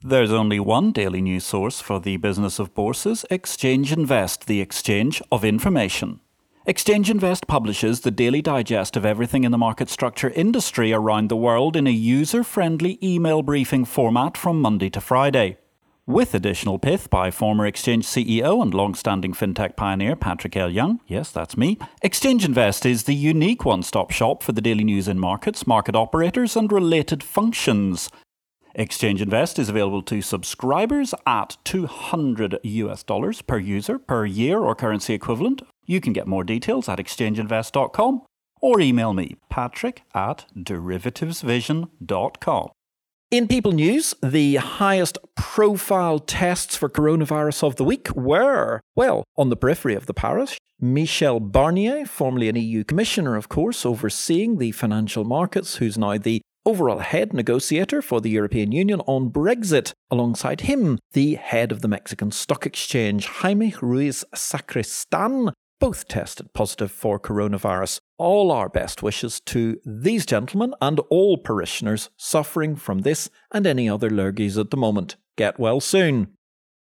There's 0.00 0.32
only 0.32 0.60
one 0.60 0.92
daily 0.92 1.22
news 1.22 1.44
source 1.44 1.80
for 1.80 1.98
the 1.98 2.18
business 2.18 2.58
of 2.58 2.74
bourses 2.74 3.24
Exchange 3.30 3.92
Invest, 3.92 4.46
the 4.46 4.60
exchange 4.60 5.20
of 5.32 5.44
information. 5.44 6.20
Exchange 6.68 7.08
Invest 7.08 7.46
publishes 7.46 8.00
the 8.00 8.10
daily 8.10 8.42
digest 8.42 8.94
of 8.94 9.06
everything 9.06 9.44
in 9.44 9.52
the 9.52 9.56
market 9.56 9.88
structure 9.88 10.28
industry 10.28 10.92
around 10.92 11.30
the 11.30 11.36
world 11.36 11.76
in 11.76 11.86
a 11.86 11.90
user 11.90 12.44
friendly 12.44 12.98
email 13.02 13.40
briefing 13.40 13.86
format 13.86 14.36
from 14.36 14.60
Monday 14.60 14.90
to 14.90 15.00
Friday. 15.00 15.56
With 16.04 16.34
additional 16.34 16.78
pith 16.78 17.08
by 17.08 17.30
former 17.30 17.64
Exchange 17.64 18.04
CEO 18.04 18.60
and 18.60 18.74
long 18.74 18.94
standing 18.94 19.32
fintech 19.32 19.76
pioneer 19.76 20.14
Patrick 20.14 20.58
L. 20.58 20.68
Young, 20.68 21.00
yes, 21.06 21.30
that's 21.30 21.56
me, 21.56 21.78
Exchange 22.02 22.44
Invest 22.44 22.84
is 22.84 23.04
the 23.04 23.14
unique 23.14 23.64
one 23.64 23.82
stop 23.82 24.10
shop 24.10 24.42
for 24.42 24.52
the 24.52 24.60
daily 24.60 24.84
news 24.84 25.08
in 25.08 25.18
markets, 25.18 25.66
market 25.66 25.96
operators, 25.96 26.54
and 26.54 26.70
related 26.70 27.22
functions. 27.22 28.10
Exchange 28.74 29.22
Invest 29.22 29.58
is 29.58 29.70
available 29.70 30.02
to 30.02 30.20
subscribers 30.20 31.14
at 31.26 31.56
200 31.64 32.58
US 32.62 33.02
dollars 33.02 33.40
per 33.40 33.56
user 33.56 33.98
per 33.98 34.26
year 34.26 34.58
or 34.58 34.74
currency 34.74 35.14
equivalent 35.14 35.62
you 35.88 36.00
can 36.00 36.12
get 36.12 36.28
more 36.28 36.44
details 36.44 36.88
at 36.88 37.00
exchangeinvest.com 37.00 38.22
or 38.60 38.80
email 38.80 39.12
me, 39.12 39.34
patrick 39.48 40.02
at 40.14 40.46
derivativesvision.com. 40.56 42.68
In 43.30 43.46
People 43.46 43.72
News, 43.72 44.14
the 44.22 44.56
highest 44.56 45.18
profile 45.36 46.18
tests 46.18 46.76
for 46.76 46.88
coronavirus 46.88 47.62
of 47.62 47.76
the 47.76 47.84
week 47.84 48.08
were, 48.16 48.80
well, 48.96 49.22
on 49.36 49.50
the 49.50 49.56
periphery 49.56 49.94
of 49.94 50.06
the 50.06 50.14
parish, 50.14 50.56
Michel 50.80 51.38
Barnier, 51.38 52.06
formerly 52.06 52.48
an 52.48 52.56
EU 52.56 52.84
commissioner, 52.84 53.36
of 53.36 53.50
course, 53.50 53.84
overseeing 53.84 54.56
the 54.56 54.72
financial 54.72 55.24
markets, 55.24 55.76
who's 55.76 55.98
now 55.98 56.16
the 56.16 56.40
overall 56.64 57.00
head 57.00 57.34
negotiator 57.34 58.00
for 58.00 58.22
the 58.22 58.30
European 58.30 58.72
Union 58.72 59.02
on 59.06 59.30
Brexit. 59.30 59.92
Alongside 60.10 60.62
him, 60.62 60.98
the 61.12 61.34
head 61.34 61.70
of 61.70 61.82
the 61.82 61.88
Mexican 61.88 62.30
Stock 62.30 62.64
Exchange, 62.64 63.26
Jaime 63.26 63.74
Ruiz 63.82 64.24
Sacristan, 64.34 65.52
both 65.80 66.08
tested 66.08 66.52
positive 66.52 66.90
for 66.90 67.18
coronavirus. 67.18 68.00
All 68.18 68.50
our 68.50 68.68
best 68.68 69.02
wishes 69.02 69.40
to 69.40 69.80
these 69.84 70.26
gentlemen 70.26 70.74
and 70.80 71.00
all 71.10 71.38
parishioners 71.38 72.10
suffering 72.16 72.76
from 72.76 73.00
this 73.00 73.30
and 73.52 73.66
any 73.66 73.88
other 73.88 74.10
lurgies 74.10 74.58
at 74.58 74.70
the 74.70 74.76
moment. 74.76 75.16
Get 75.36 75.58
well 75.58 75.80
soon. 75.80 76.28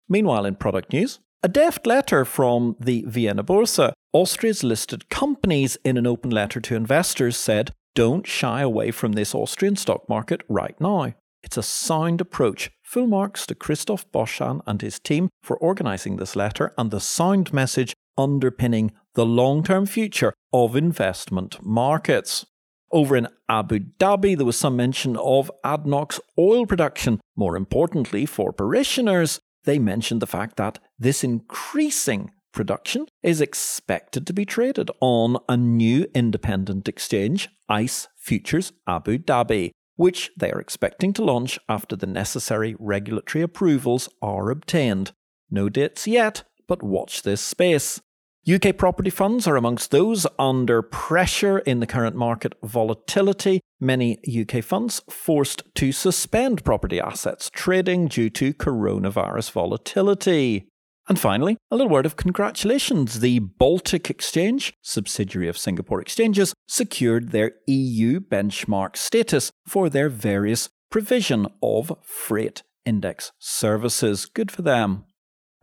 Meanwhile, 0.08 0.46
in 0.46 0.56
product 0.56 0.92
news, 0.92 1.18
a 1.42 1.48
deft 1.48 1.86
letter 1.86 2.24
from 2.24 2.76
the 2.80 3.04
Vienna 3.06 3.44
Börse, 3.44 3.92
Austria's 4.12 4.64
listed 4.64 5.08
companies, 5.10 5.76
in 5.84 5.96
an 5.96 6.06
open 6.06 6.30
letter 6.30 6.60
to 6.60 6.74
investors 6.74 7.36
said, 7.36 7.72
Don't 7.94 8.26
shy 8.26 8.62
away 8.62 8.90
from 8.90 9.12
this 9.12 9.34
Austrian 9.34 9.76
stock 9.76 10.08
market 10.08 10.42
right 10.48 10.80
now. 10.80 11.14
It's 11.42 11.56
a 11.56 11.62
sound 11.62 12.20
approach. 12.20 12.70
Full 12.82 13.06
marks 13.06 13.46
to 13.46 13.54
Christoph 13.54 14.10
Boschan 14.10 14.62
and 14.66 14.80
his 14.80 14.98
team 14.98 15.28
for 15.42 15.56
organising 15.58 16.16
this 16.16 16.34
letter 16.34 16.72
and 16.78 16.90
the 16.90 17.00
sound 17.00 17.52
message 17.52 17.94
underpinning 18.16 18.92
the 19.14 19.26
long 19.26 19.62
term 19.62 19.86
future 19.86 20.34
of 20.52 20.76
investment 20.76 21.64
markets. 21.64 22.46
Over 22.92 23.16
in 23.16 23.28
Abu 23.48 23.80
Dhabi, 23.98 24.36
there 24.36 24.46
was 24.46 24.58
some 24.58 24.76
mention 24.76 25.16
of 25.16 25.50
ADNOC's 25.64 26.20
oil 26.38 26.66
production. 26.66 27.20
More 27.34 27.56
importantly, 27.56 28.26
for 28.26 28.52
parishioners, 28.52 29.40
they 29.64 29.78
mentioned 29.78 30.22
the 30.22 30.26
fact 30.26 30.56
that 30.56 30.78
this 30.98 31.24
increasing 31.24 32.30
production 32.52 33.06
is 33.22 33.40
expected 33.40 34.26
to 34.26 34.32
be 34.32 34.46
traded 34.46 34.90
on 35.00 35.36
a 35.48 35.56
new 35.56 36.06
independent 36.14 36.88
exchange, 36.88 37.50
ICE 37.68 38.08
Futures 38.16 38.72
Abu 38.86 39.18
Dhabi, 39.18 39.72
which 39.96 40.30
they 40.36 40.50
are 40.52 40.60
expecting 40.60 41.12
to 41.12 41.24
launch 41.24 41.58
after 41.68 41.96
the 41.96 42.06
necessary 42.06 42.76
regulatory 42.78 43.42
approvals 43.42 44.08
are 44.22 44.50
obtained. 44.50 45.12
No 45.50 45.68
dates 45.68 46.06
yet, 46.06 46.44
but 46.66 46.82
watch 46.82 47.22
this 47.22 47.40
space. 47.40 48.00
UK 48.48 48.76
property 48.76 49.10
funds 49.10 49.48
are 49.48 49.56
amongst 49.56 49.90
those 49.90 50.24
under 50.38 50.80
pressure 50.80 51.58
in 51.58 51.80
the 51.80 51.86
current 51.86 52.14
market 52.14 52.54
volatility. 52.62 53.60
Many 53.80 54.20
UK 54.24 54.62
funds 54.62 55.02
forced 55.10 55.64
to 55.74 55.90
suspend 55.90 56.64
property 56.64 57.00
assets 57.00 57.50
trading 57.50 58.06
due 58.06 58.30
to 58.30 58.54
coronavirus 58.54 59.50
volatility. 59.50 60.68
And 61.08 61.18
finally, 61.18 61.56
a 61.72 61.76
little 61.76 61.90
word 61.90 62.06
of 62.06 62.14
congratulations. 62.14 63.18
The 63.18 63.40
Baltic 63.40 64.10
Exchange, 64.10 64.72
subsidiary 64.80 65.48
of 65.48 65.58
Singapore 65.58 66.00
Exchanges, 66.00 66.54
secured 66.68 67.32
their 67.32 67.50
EU 67.66 68.20
benchmark 68.20 68.96
status 68.96 69.50
for 69.66 69.90
their 69.90 70.08
various 70.08 70.68
provision 70.88 71.48
of 71.60 71.96
freight 72.04 72.62
index 72.84 73.32
services. 73.40 74.24
Good 74.24 74.52
for 74.52 74.62
them. 74.62 75.04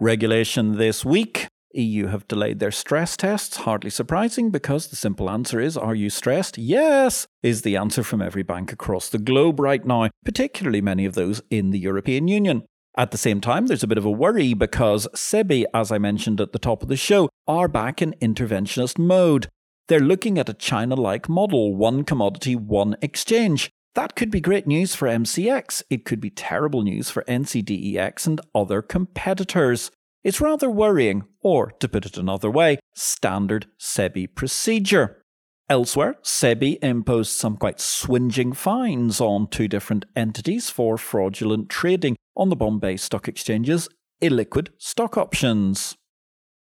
Regulation 0.02 0.78
this 0.78 1.06
week. 1.06 1.48
EU 1.74 2.08
have 2.08 2.28
delayed 2.28 2.60
their 2.60 2.72
stress 2.72 3.18
tests, 3.18 3.58
hardly 3.58 3.90
surprising 3.90 4.50
because 4.50 4.88
the 4.88 4.96
simple 4.96 5.30
answer 5.30 5.60
is 5.60 5.76
Are 5.78 5.96
you 5.96 6.10
stressed? 6.10 6.58
Yes, 6.58 7.28
is 7.42 7.62
the 7.62 7.76
answer 7.76 8.04
from 8.04 8.22
every 8.22 8.44
bank 8.44 8.72
across 8.72 9.10
the 9.10 9.18
globe 9.18 9.60
right 9.60 9.86
now, 9.86 10.10
particularly 10.24 10.82
many 10.82 11.06
of 11.06 11.16
those 11.16 11.42
in 11.50 11.72
the 11.72 11.80
European 11.80 12.28
Union. 12.28 12.64
At 12.96 13.12
the 13.12 13.18
same 13.18 13.42
time, 13.42 13.66
there's 13.66 13.84
a 13.84 13.88
bit 13.88 13.98
of 13.98 14.06
a 14.06 14.12
worry 14.12 14.54
because 14.54 15.08
SEBI, 15.16 15.66
as 15.74 15.92
I 15.92 15.98
mentioned 15.98 16.40
at 16.40 16.52
the 16.52 16.60
top 16.60 16.84
of 16.84 16.90
the 16.90 16.96
show, 16.96 17.28
are 17.48 17.68
back 17.68 18.02
in 18.02 18.14
interventionist 18.22 19.00
mode. 19.00 19.48
They're 19.88 20.00
looking 20.00 20.38
at 20.38 20.50
a 20.50 20.54
China 20.54 20.96
like 20.96 21.28
model, 21.28 21.76
one 21.76 22.04
commodity, 22.04 22.56
one 22.56 22.96
exchange. 23.02 23.72
That 23.96 24.16
could 24.16 24.32
be 24.32 24.42
great 24.42 24.66
news 24.66 24.96
for 24.96 25.08
MCX. 25.08 25.84
It 25.90 26.06
could 26.06 26.20
be 26.20 26.30
terrible 26.30 26.84
news 26.84 27.10
for 27.10 27.24
NCDEX 27.24 28.28
and 28.28 28.42
other 28.56 28.82
competitors. 28.82 29.92
It's 30.24 30.40
rather 30.40 30.70
worrying, 30.70 31.24
or 31.42 31.72
to 31.80 31.90
put 31.90 32.06
it 32.06 32.18
another 32.18 32.50
way, 32.50 32.80
standard 32.94 33.66
SEBI 33.78 34.34
procedure. 34.34 35.22
Elsewhere, 35.70 36.16
SEBI 36.24 36.82
imposed 36.82 37.34
some 37.34 37.58
quite 37.58 37.82
swinging 37.82 38.54
fines 38.54 39.20
on 39.20 39.48
two 39.48 39.68
different 39.68 40.06
entities 40.16 40.70
for 40.70 40.98
fraudulent 40.98 41.68
trading 41.68 42.16
on 42.38 42.48
the 42.48 42.56
Bombay 42.56 42.96
Stock 42.96 43.28
Exchange's 43.28 43.90
illiquid 44.22 44.70
stock 44.78 45.18
options. 45.18 45.98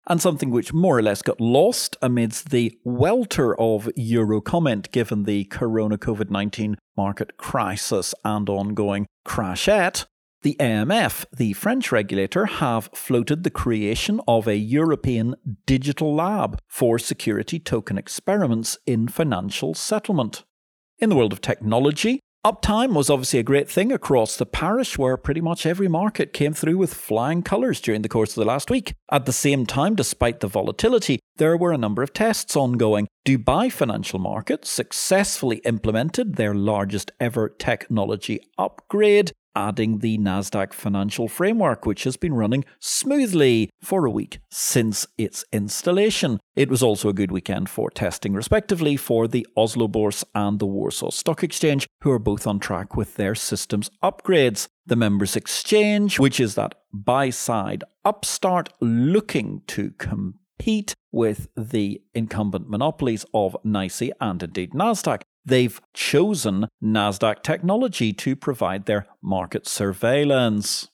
And 0.09 0.21
something 0.21 0.51
which 0.51 0.73
more 0.73 0.99
or 0.99 1.03
less 1.03 1.23
got 1.23 1.41
lost 1.41 1.97
amidst 2.03 2.51
the 2.51 2.77
welter 2.83 3.59
of 3.61 3.89
Euro 3.95 4.41
comment 4.41 4.91
given 4.91 5.23
the 5.23 5.45
corona 5.45 5.97
COVID 5.97 6.31
19 6.31 6.77
market 6.97 7.37
crisis 7.37 8.13
and 8.25 8.49
ongoing 8.49 9.07
crashette 9.25 10.07
the 10.43 10.57
AMF, 10.59 11.25
the 11.37 11.53
French 11.53 11.93
regulator, 11.93 12.47
have 12.47 12.91
floated 12.95 13.45
the 13.45 13.51
creation 13.51 14.21
of 14.27 14.47
a 14.47 14.57
European 14.57 15.37
digital 15.67 16.15
lab 16.15 16.59
for 16.69 16.99
security 16.99 17.59
token 17.59 17.97
experiments 17.97 18.77
in 18.87 19.09
financial 19.09 19.75
settlement. 19.75 20.45
In 20.99 21.09
the 21.11 21.17
world 21.17 21.33
of 21.33 21.41
technology, 21.41 22.21
uptime 22.45 22.93
was 22.93 23.09
obviously 23.09 23.39
a 23.39 23.45
great 23.45 23.71
thing 23.71 23.93
across 23.93 24.37
the 24.37 24.47
parish 24.47 24.99
where 24.99 25.17
pretty 25.17 25.41
much 25.41 25.65
every 25.65 25.89
market 25.89 26.33
came 26.33 26.53
through 26.53 26.77
with 26.77 26.93
flying 26.93 27.43
colours 27.43 27.81
during 27.81 28.03
the 28.03 28.09
course 28.09 28.31
of 28.37 28.41
the 28.43 28.49
last 28.49 28.69
week. 28.69 28.95
At 29.13 29.27
the 29.27 29.33
same 29.33 29.65
time, 29.65 29.95
despite 29.95 30.41
the 30.41 30.49
volatility, 30.49 31.21
there 31.37 31.57
were 31.57 31.73
a 31.73 31.79
number 31.79 32.03
of 32.03 32.13
tests 32.13 32.57
ongoing. 32.57 33.07
Dubai 33.25 33.71
Financial 33.71 34.19
Markets 34.19 34.69
successfully 34.69 35.59
implemented 35.59 36.35
their 36.35 36.55
largest 36.55 37.13
ever 37.21 37.49
technology 37.49 38.41
upgrade 38.59 39.31
adding 39.55 39.99
the 39.99 40.19
NASDAQ 40.19 40.73
financial 40.73 41.29
framework, 41.29 41.87
which 41.87 42.05
has 42.05 42.17
been 42.17 42.35
running 42.35 42.65
smoothly 42.79 43.71
for 43.83 44.07
a 44.07 44.11
week 44.11 44.41
since 44.51 45.07
its 45.19 45.45
installation. 45.53 46.41
It 46.55 46.69
was 46.69 46.83
also 46.83 47.09
a 47.09 47.15
good 47.15 47.31
weekend 47.31 47.69
for 47.69 47.91
testing, 47.91 48.35
respectively, 48.35 48.97
for 48.97 49.29
the 49.29 49.47
Oslo 49.57 49.89
Bourse 49.89 50.25
and 50.35 50.59
the 50.59 50.67
Warsaw 50.67 51.11
Stock 51.11 51.43
Exchange, 51.43 51.87
who 52.03 52.11
are 52.11 52.19
both 52.19 52.47
on 52.47 52.59
track 52.59 52.97
with 52.97 53.17
their 53.17 53.35
systems 53.35 53.91
upgrades. 54.03 54.69
The 54.87 54.97
Members 54.97 55.37
Exchange, 55.37 56.19
which 56.19 56.41
is 56.41 56.57
that 56.57 56.75
buy 56.93 57.31
side 57.31 57.85
upstart 58.05 58.73
looking 58.81 59.63
to 59.69 59.91
compete 59.93 60.95
with 61.13 61.49
the 61.57 62.03
incumbent 62.15 62.69
monopolies 62.69 63.25
of 63.33 63.57
NYSE 63.65 64.11
and 64.21 64.43
indeed 64.43 64.73
NASDAQ, 64.73 65.23
They've 65.45 65.81
chosen 65.93 66.69
NASDAQ 66.83 67.43
technology 67.43 68.13
to 68.13 68.37
provide 68.37 68.87
their 68.87 69.07
market 69.23 69.67
surveillance. 69.67 70.89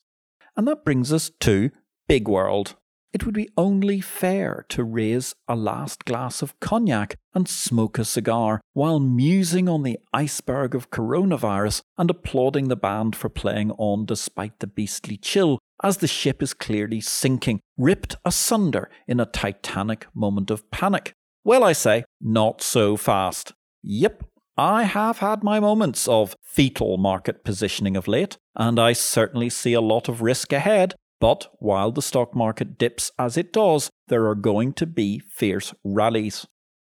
And 0.56 0.66
that 0.66 0.84
brings 0.84 1.12
us 1.12 1.30
to 1.40 1.70
Big 2.06 2.26
World. 2.28 2.76
It 3.12 3.24
would 3.24 3.34
be 3.34 3.48
only 3.56 4.00
fair 4.00 4.66
to 4.68 4.84
raise 4.84 5.34
a 5.48 5.56
last 5.56 6.04
glass 6.04 6.42
of 6.42 6.58
cognac 6.61 7.16
and 7.34 7.48
smoke 7.48 7.98
a 7.98 8.04
cigar 8.04 8.61
while 8.74 9.00
musing 9.00 9.68
on 9.68 9.82
the 9.82 9.98
iceberg 10.12 10.74
of 10.74 10.90
coronavirus 10.90 11.80
and 11.96 12.11
applauding 12.11 12.68
the 12.68 12.76
band 12.76 13.16
for 13.16 13.30
playing 13.30 13.70
on 13.72 14.04
despite 14.04 14.58
the 14.58 14.66
beastly 14.66 15.16
chill 15.16 15.58
as 15.82 15.98
the 15.98 16.06
ship 16.06 16.42
is 16.42 16.52
clearly 16.52 17.00
sinking, 17.00 17.61
ripped 17.78 18.16
asunder 18.24 18.90
in 19.06 19.20
a 19.20 19.26
titanic 19.26 20.06
moment 20.14 20.50
of 20.50 20.70
panic. 20.70 21.12
Well, 21.44 21.64
I 21.64 21.72
say, 21.72 22.04
not 22.20 22.61
so 22.61 22.96
fast. 22.96 23.54
Yep, 23.82 24.24
I 24.58 24.82
have 24.82 25.18
had 25.18 25.44
my 25.44 25.60
moments 25.60 26.08
of 26.08 26.34
fetal 26.42 26.96
market 26.96 27.44
positioning 27.44 27.96
of 27.96 28.08
late, 28.08 28.38
and 28.56 28.76
I 28.80 28.92
certainly 28.92 29.50
see 29.50 29.72
a 29.72 29.80
lot 29.80 30.08
of 30.08 30.20
risk 30.20 30.52
ahead. 30.52 30.96
But 31.20 31.48
while 31.60 31.92
the 31.92 32.02
stock 32.02 32.34
market 32.34 32.76
dips 32.76 33.12
as 33.20 33.36
it 33.36 33.52
does, 33.52 33.88
there 34.08 34.26
are 34.26 34.34
going 34.34 34.72
to 34.74 34.86
be 34.86 35.20
fierce 35.20 35.72
rallies. 35.84 36.44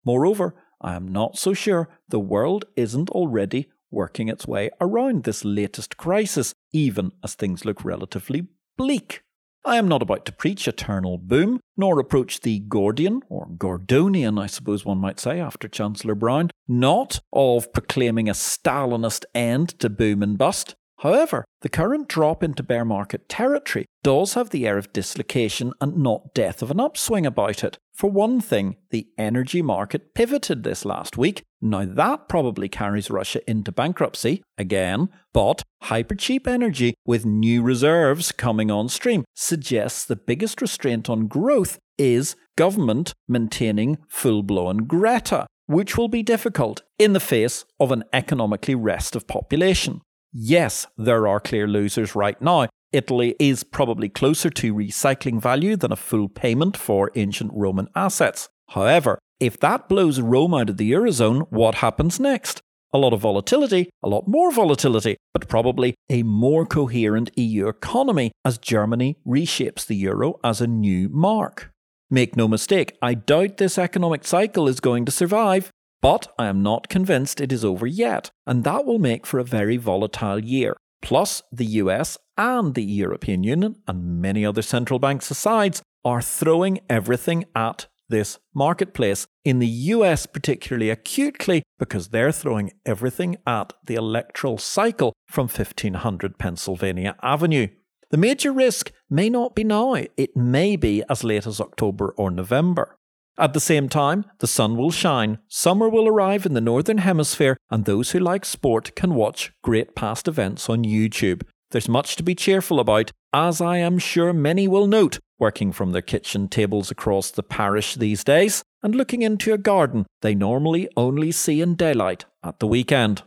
Moreover, 0.06 0.54
I 0.80 0.93
am 0.93 1.08
not 1.08 1.39
so 1.39 1.56
sure 1.56 1.89
the 2.08 2.19
world 2.19 2.65
isn't 2.75 3.10
already 3.10 3.67
working 3.89 4.28
its 4.28 4.45
way 4.47 4.69
around 4.80 5.23
this 5.23 5.43
latest 5.43 5.97
crisis, 5.97 6.54
even 6.71 7.13
as 7.23 7.34
things 7.34 7.65
look 7.65 7.84
relatively 7.84 8.47
bleak. 8.78 9.23
I 9.67 9.78
am 9.78 9.88
not 9.88 10.04
about 10.04 10.25
to 10.25 10.32
preach 10.32 10.67
eternal 10.67 11.17
boom, 11.17 11.60
nor 11.75 11.99
approach 11.99 12.41
the 12.41 12.60
Gordian, 12.60 13.21
or 13.30 13.47
Gordonian, 13.47 14.39
I 14.39 14.45
suppose 14.45 14.86
one 14.86 14.99
might 14.99 15.19
say, 15.19 15.39
after 15.39 15.67
Chancellor 15.67 16.13
Brown, 16.13 16.51
not 16.67 17.19
of 17.34 17.73
proclaiming 17.73 18.30
a 18.30 18.34
Stalinist 18.34 19.25
end 19.34 19.69
to 19.80 19.89
boom 19.89 20.21
and 20.21 20.38
bust, 20.38 20.75
However, 21.00 21.46
the 21.62 21.70
current 21.70 22.08
drop 22.08 22.42
into 22.42 22.64
bear 22.64 22.86
market 22.86 23.28
territory 23.28 23.86
does 24.04 24.34
have 24.36 24.50
the 24.50 24.66
air 24.66 24.78
of 24.78 24.94
dislocation 24.94 25.74
and 25.82 25.98
not 25.98 26.34
death 26.34 26.62
of 26.62 26.72
an 26.72 26.80
upswing 26.80 27.26
about 27.26 27.64
it. 27.64 27.78
For 27.94 28.10
one 28.10 28.40
thing, 28.40 28.78
the 28.92 29.08
energy 29.18 29.62
market 29.62 30.14
pivoted 30.14 30.64
this 30.64 30.86
last 30.86 31.18
week. 31.18 31.44
Now 31.62 31.86
that 31.86 32.30
probably 32.30 32.70
carries 32.70 33.10
Russia 33.10 33.40
into 33.50 33.72
bankruptcy 33.72 34.44
again, 34.58 35.10
but 35.34 35.64
hyper 35.84 36.16
cheap 36.16 36.48
energy 36.48 36.94
with 37.06 37.26
new 37.26 37.62
reserves 37.62 38.32
coming 38.32 38.72
on 38.72 38.88
stream 38.90 39.26
suggests 39.34 40.06
the 40.06 40.16
biggest 40.16 40.62
restraint 40.62 41.10
on 41.10 41.28
growth 41.28 41.78
is 41.98 42.36
government 42.58 43.14
maintaining 43.28 43.98
full 44.08 44.44
blown 44.44 44.86
Greta, 44.86 45.48
which 45.66 45.98
will 45.98 46.10
be 46.10 46.24
difficult 46.24 46.84
in 47.00 47.14
the 47.14 47.20
face 47.20 47.66
of 47.80 47.92
an 47.92 48.04
economically 48.14 48.76
restive 48.76 49.28
population. 49.28 50.02
Yes, 50.38 50.86
there 50.98 51.30
are 51.30 51.39
clear 51.39 51.65
losers 51.65 52.13
right 52.13 52.41
now. 52.41 52.67
Italy 52.91 53.38
is 53.39 53.63
probably 53.63 54.10
closer 54.10 54.50
to 54.50 54.74
recycling 54.74 55.41
value 55.41 55.78
than 55.78 55.93
a 55.93 55.95
full 55.95 56.28
payment 56.28 56.76
for 56.76 57.10
ancient 57.15 57.52
Roman 57.54 57.88
assets. 57.95 58.50
However, 58.71 59.17
if 59.39 59.58
that 59.62 59.88
blows 59.88 60.19
Rome 60.19 60.54
out 60.54 60.69
of 60.69 60.76
the 60.76 60.91
Eurozone, 60.91 61.48
what 61.52 61.76
happens 61.76 62.19
next? 62.19 62.62
A 62.91 62.98
lot 62.98 63.13
of 63.13 63.21
volatility, 63.21 63.89
a 64.04 64.10
lot 64.10 64.28
more 64.28 64.52
volatility, 64.52 65.15
but 65.34 65.48
probably 65.48 65.95
a 66.10 66.24
more 66.24 66.65
coherent 66.65 67.32
EU 67.38 67.69
economy 67.69 68.34
as 68.43 68.58
Germany 68.58 69.17
reshapes 69.26 69.88
the 69.88 69.95
euro 69.95 70.38
as 70.43 70.60
a 70.60 70.67
new 70.67 71.08
mark. 71.08 71.71
Make 72.12 72.36
no 72.36 72.50
mistake, 72.50 72.98
I 73.02 73.13
doubt 73.13 73.56
this 73.56 73.78
economic 73.78 74.26
cycle 74.26 74.67
is 74.67 74.82
going 74.82 75.06
to 75.06 75.13
survive, 75.13 75.71
but 76.06 76.32
I 76.38 76.46
am 76.46 76.62
not 76.62 76.88
convinced 76.88 77.41
it 77.41 77.52
is 77.52 77.65
over 77.65 77.88
yet, 77.88 78.30
and 78.46 78.63
that 78.63 78.86
will 78.86 79.00
make 79.00 79.26
for 79.26 79.39
a 79.39 79.44
very 79.44 79.76
volatile 79.76 80.38
year. 80.38 80.78
Plus, 81.02 81.41
the 81.52 81.65
US 81.82 82.15
and 82.38 82.76
the 82.76 82.84
European 82.84 83.44
Union 83.44 83.78
and 83.88 84.22
many 84.22 84.46
other 84.46 84.62
central 84.62 85.00
banks 85.00 85.32
aside 85.32 85.80
are 86.04 86.22
throwing 86.22 86.80
everything 86.88 87.46
at 87.56 87.88
this 88.08 88.38
marketplace. 88.54 89.26
In 89.44 89.58
the 89.58 89.74
US, 89.96 90.28
particularly 90.28 90.91
acutely, 90.91 91.63
because 91.80 92.10
they're 92.10 92.32
throwing 92.32 92.74
everything 92.86 93.38
at 93.48 93.74
the 93.84 93.96
electoral 93.96 94.60
cycle 94.60 95.12
from 95.28 95.48
1500 95.48 96.38
Pennsylvania 96.38 97.15
Avenue. 97.24 97.70
The 98.12 98.18
major 98.18 98.52
risk 98.52 98.91
may 99.10 99.32
not 99.32 99.56
be 99.56 99.63
now, 99.63 99.96
it 99.96 100.38
may 100.38 100.76
be 100.76 101.04
as 101.10 101.24
late 101.24 101.48
as 101.48 101.60
October 101.60 102.13
or 102.15 102.30
November. 102.30 102.96
At 103.38 103.54
the 103.54 103.60
same 103.60 103.89
time, 103.89 104.26
the 104.39 104.48
sun 104.48 104.78
will 104.78 104.91
shine, 104.91 105.39
summer 105.50 105.89
will 105.89 106.08
arrive 106.08 106.45
in 106.45 106.54
the 106.54 106.62
Northern 106.62 107.00
Hemisphere, 107.00 107.58
and 107.69 107.84
those 107.84 108.12
who 108.12 108.19
like 108.19 108.45
sport 108.45 108.95
can 108.95 109.13
watch 109.13 109.52
great 109.62 109.93
past 109.93 110.30
events 110.30 110.69
on 110.69 110.86
YouTube. 110.86 111.41
There's 111.71 111.89
much 111.89 112.15
to 112.15 112.24
be 112.24 112.34
cheerful 112.34 112.80
about, 112.80 113.12
as 113.34 113.60
I 113.60 113.78
am 113.78 114.00
sure 114.00 114.32
many 114.32 114.69
will 114.69 114.88
note, 114.88 115.19
working 115.38 115.74
from 115.74 115.91
their 115.91 116.02
kitchen 116.02 116.48
tables 116.48 116.89
across 116.89 117.30
the 117.30 117.43
parish 117.43 117.95
these 117.95 118.24
days, 118.24 118.63
and 118.82 118.95
looking 118.95 119.21
into 119.21 119.52
a 119.52 119.58
garden 119.58 120.06
they 120.21 120.34
normally 120.34 120.88
only 120.95 121.34
see 121.34 121.60
in 121.60 121.76
daylight 121.76 122.24
at 122.41 122.60
the 122.60 122.67
weekend. 122.67 123.24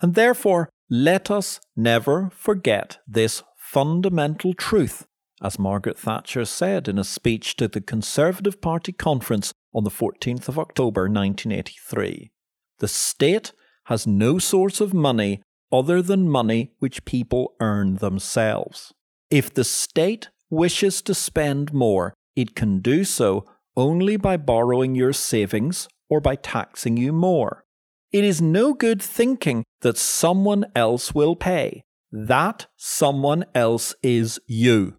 And 0.00 0.16
therefore, 0.16 0.70
let 0.90 1.30
us 1.30 1.60
never 1.76 2.30
forget 2.34 2.98
this 3.06 3.44
fundamental 3.56 4.54
truth 4.54 5.06
as 5.42 5.58
Margaret 5.58 5.98
Thatcher 5.98 6.44
said 6.44 6.88
in 6.88 6.98
a 6.98 7.04
speech 7.04 7.56
to 7.56 7.68
the 7.68 7.80
Conservative 7.80 8.60
Party 8.60 8.92
conference 8.92 9.52
on 9.74 9.84
the 9.84 9.90
14th 9.90 10.48
of 10.48 10.58
October 10.58 11.02
1983. 11.02 12.30
The 12.78 12.88
state 12.88 13.52
has 13.84 14.06
no 14.06 14.38
source 14.38 14.80
of 14.80 14.94
money 14.94 15.42
other 15.72 16.00
than 16.00 16.28
money 16.28 16.72
which 16.78 17.04
people 17.04 17.54
earn 17.60 17.96
themselves. 17.96 18.92
If 19.30 19.52
the 19.52 19.64
state 19.64 20.30
wishes 20.50 21.02
to 21.02 21.14
spend 21.14 21.72
more, 21.72 22.14
it 22.34 22.54
can 22.54 22.80
do 22.80 23.04
so 23.04 23.44
only 23.76 24.16
by 24.16 24.36
borrowing 24.36 24.94
your 24.94 25.12
savings 25.12 25.88
or 26.08 26.20
by 26.20 26.36
taxing 26.36 26.96
you 26.96 27.12
more. 27.12 27.64
It 28.12 28.24
is 28.24 28.40
no 28.40 28.72
good 28.72 29.02
thinking 29.02 29.64
that 29.80 29.98
someone 29.98 30.66
else 30.74 31.14
will 31.14 31.36
pay. 31.36 31.82
That 32.12 32.66
someone 32.76 33.44
else 33.54 33.94
is 34.02 34.40
you. 34.46 34.96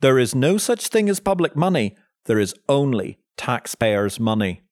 There 0.00 0.18
is 0.18 0.34
no 0.34 0.56
such 0.56 0.88
thing 0.88 1.10
as 1.10 1.20
public 1.20 1.54
money, 1.54 1.94
there 2.24 2.38
is 2.38 2.54
only 2.70 3.18
taxpayers' 3.36 4.18
money. 4.18 4.62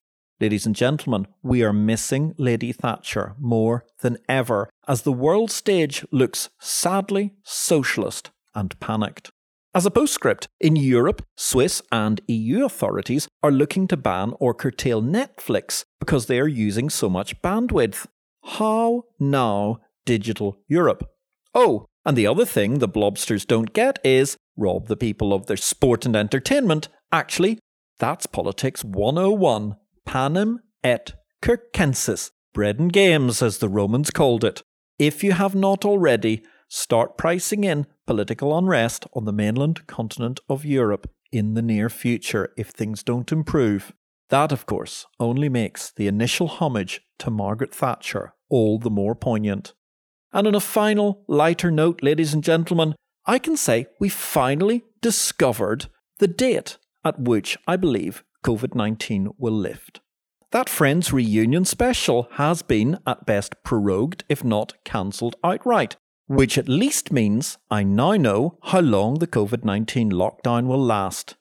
Ladies 0.40 0.64
and 0.64 0.74
gentlemen, 0.74 1.26
we 1.42 1.62
are 1.62 1.72
missing 1.72 2.34
Lady 2.38 2.72
Thatcher 2.72 3.34
more 3.38 3.84
than 4.00 4.16
ever 4.26 4.70
as 4.86 5.02
the 5.02 5.12
world 5.12 5.50
stage 5.50 6.02
looks 6.10 6.48
sadly 6.58 7.34
socialist 7.42 8.30
and 8.54 8.78
panicked. 8.80 9.30
As 9.74 9.84
a 9.84 9.90
postscript, 9.90 10.48
in 10.60 10.76
Europe, 10.76 11.22
Swiss 11.36 11.82
and 11.92 12.22
EU 12.26 12.64
authorities 12.64 13.28
are 13.42 13.52
looking 13.52 13.86
to 13.88 13.98
ban 13.98 14.32
or 14.40 14.54
curtail 14.54 15.02
Netflix 15.02 15.84
because 16.00 16.24
they 16.24 16.40
are 16.40 16.48
using 16.48 16.88
so 16.88 17.10
much 17.10 17.42
bandwidth. 17.42 18.06
How 18.44 19.04
now, 19.20 19.80
Digital 20.06 20.56
Europe? 20.68 21.10
Oh, 21.54 21.84
and 22.06 22.16
the 22.16 22.26
other 22.26 22.46
thing 22.46 22.78
the 22.78 22.88
blobsters 22.88 23.46
don't 23.46 23.74
get 23.74 23.98
is 24.02 24.38
rob 24.58 24.88
the 24.88 24.96
people 24.96 25.32
of 25.32 25.46
their 25.46 25.56
sport 25.56 26.04
and 26.04 26.16
entertainment. 26.16 26.88
Actually, 27.12 27.58
that's 27.98 28.26
politics 28.26 28.84
101. 28.84 29.76
Panem 30.04 30.60
et 30.84 31.12
circenses. 31.44 32.32
Bread 32.54 32.78
and 32.78 32.92
games, 32.92 33.42
as 33.42 33.58
the 33.58 33.68
Romans 33.68 34.10
called 34.10 34.42
it. 34.42 34.62
If 34.98 35.22
you 35.22 35.32
have 35.32 35.54
not 35.54 35.84
already, 35.84 36.42
start 36.68 37.16
pricing 37.16 37.62
in 37.62 37.86
political 38.06 38.56
unrest 38.56 39.06
on 39.14 39.26
the 39.26 39.32
mainland 39.32 39.86
continent 39.86 40.40
of 40.48 40.64
Europe 40.64 41.08
in 41.30 41.54
the 41.54 41.62
near 41.62 41.88
future 41.88 42.52
if 42.56 42.70
things 42.70 43.02
don't 43.02 43.30
improve. 43.30 43.92
That, 44.30 44.50
of 44.50 44.66
course, 44.66 45.06
only 45.20 45.48
makes 45.48 45.92
the 45.92 46.08
initial 46.08 46.48
homage 46.48 47.00
to 47.18 47.30
Margaret 47.30 47.74
Thatcher 47.74 48.34
all 48.48 48.78
the 48.78 48.90
more 48.90 49.14
poignant. 49.14 49.74
And 50.32 50.46
on 50.46 50.54
a 50.54 50.60
final, 50.60 51.24
lighter 51.28 51.70
note, 51.70 52.02
ladies 52.02 52.34
and 52.34 52.44
gentlemen, 52.44 52.94
I 53.28 53.38
can 53.38 53.58
say 53.58 53.88
we 54.00 54.08
finally 54.08 54.84
discovered 55.02 55.86
the 56.18 56.26
date 56.26 56.78
at 57.04 57.20
which 57.20 57.58
I 57.66 57.76
believe 57.76 58.24
COVID 58.42 58.74
19 58.74 59.32
will 59.36 59.52
lift. 59.52 60.00
That 60.50 60.70
Friends 60.70 61.12
reunion 61.12 61.66
special 61.66 62.28
has 62.32 62.62
been, 62.62 62.98
at 63.06 63.26
best, 63.26 63.54
prorogued, 63.62 64.24
if 64.30 64.42
not 64.42 64.72
cancelled 64.82 65.36
outright, 65.44 65.96
which 66.26 66.56
at 66.56 66.70
least 66.70 67.12
means 67.12 67.58
I 67.70 67.82
now 67.82 68.12
know 68.12 68.58
how 68.62 68.80
long 68.80 69.18
the 69.18 69.26
COVID 69.26 69.62
19 69.62 70.10
lockdown 70.10 70.66
will 70.66 70.82
last. 70.82 71.36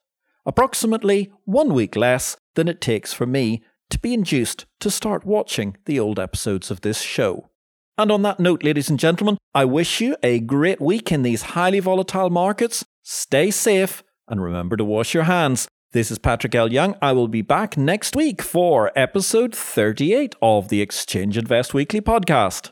Approximately 0.45 1.32
one 1.45 1.73
week 1.73 1.95
less 1.95 2.36
than 2.56 2.67
it 2.67 2.82
takes 2.82 3.13
for 3.13 3.26
me 3.26 3.63
to 3.91 4.00
be 4.00 4.13
induced 4.13 4.65
to 4.82 4.91
start 4.91 5.26
watching 5.26 5.78
the 5.86 6.02
old 6.02 6.19
episodes 6.19 6.69
of 6.69 6.82
this 6.82 7.02
show. 7.02 7.50
And 7.98 8.12
on 8.12 8.22
that 8.22 8.40
note, 8.40 8.64
ladies 8.64 8.90
and 8.90 9.00
gentlemen, 9.00 9.38
I 9.56 9.66
wish 9.66 10.02
you 10.02 10.16
a 10.22 10.40
great 10.40 10.80
week 10.80 11.12
in 11.12 11.24
these 11.24 11.42
highly 11.42 11.80
volatile 11.80 12.30
markets. 12.30 12.86
Stay 13.04 13.50
safe 13.50 14.04
and 14.28 14.42
remember 14.42 14.78
to 14.78 14.86
wash 14.86 15.16
your 15.16 15.24
hands. 15.24 15.68
This 15.94 16.12
is 16.12 16.20
Patrick 16.20 16.54
L. 16.54 16.72
Young. 16.72 16.96
I 17.02 17.14
will 17.14 17.28
be 17.28 17.42
back 17.42 17.76
next 17.76 18.16
week 18.16 18.44
for 18.44 18.92
episode 18.96 19.56
38 19.56 20.36
of 20.44 20.70
the 20.70 20.82
Exchange 20.82 21.38
Invest 21.38 21.74
Weekly 21.74 22.02
podcast. 22.02 22.72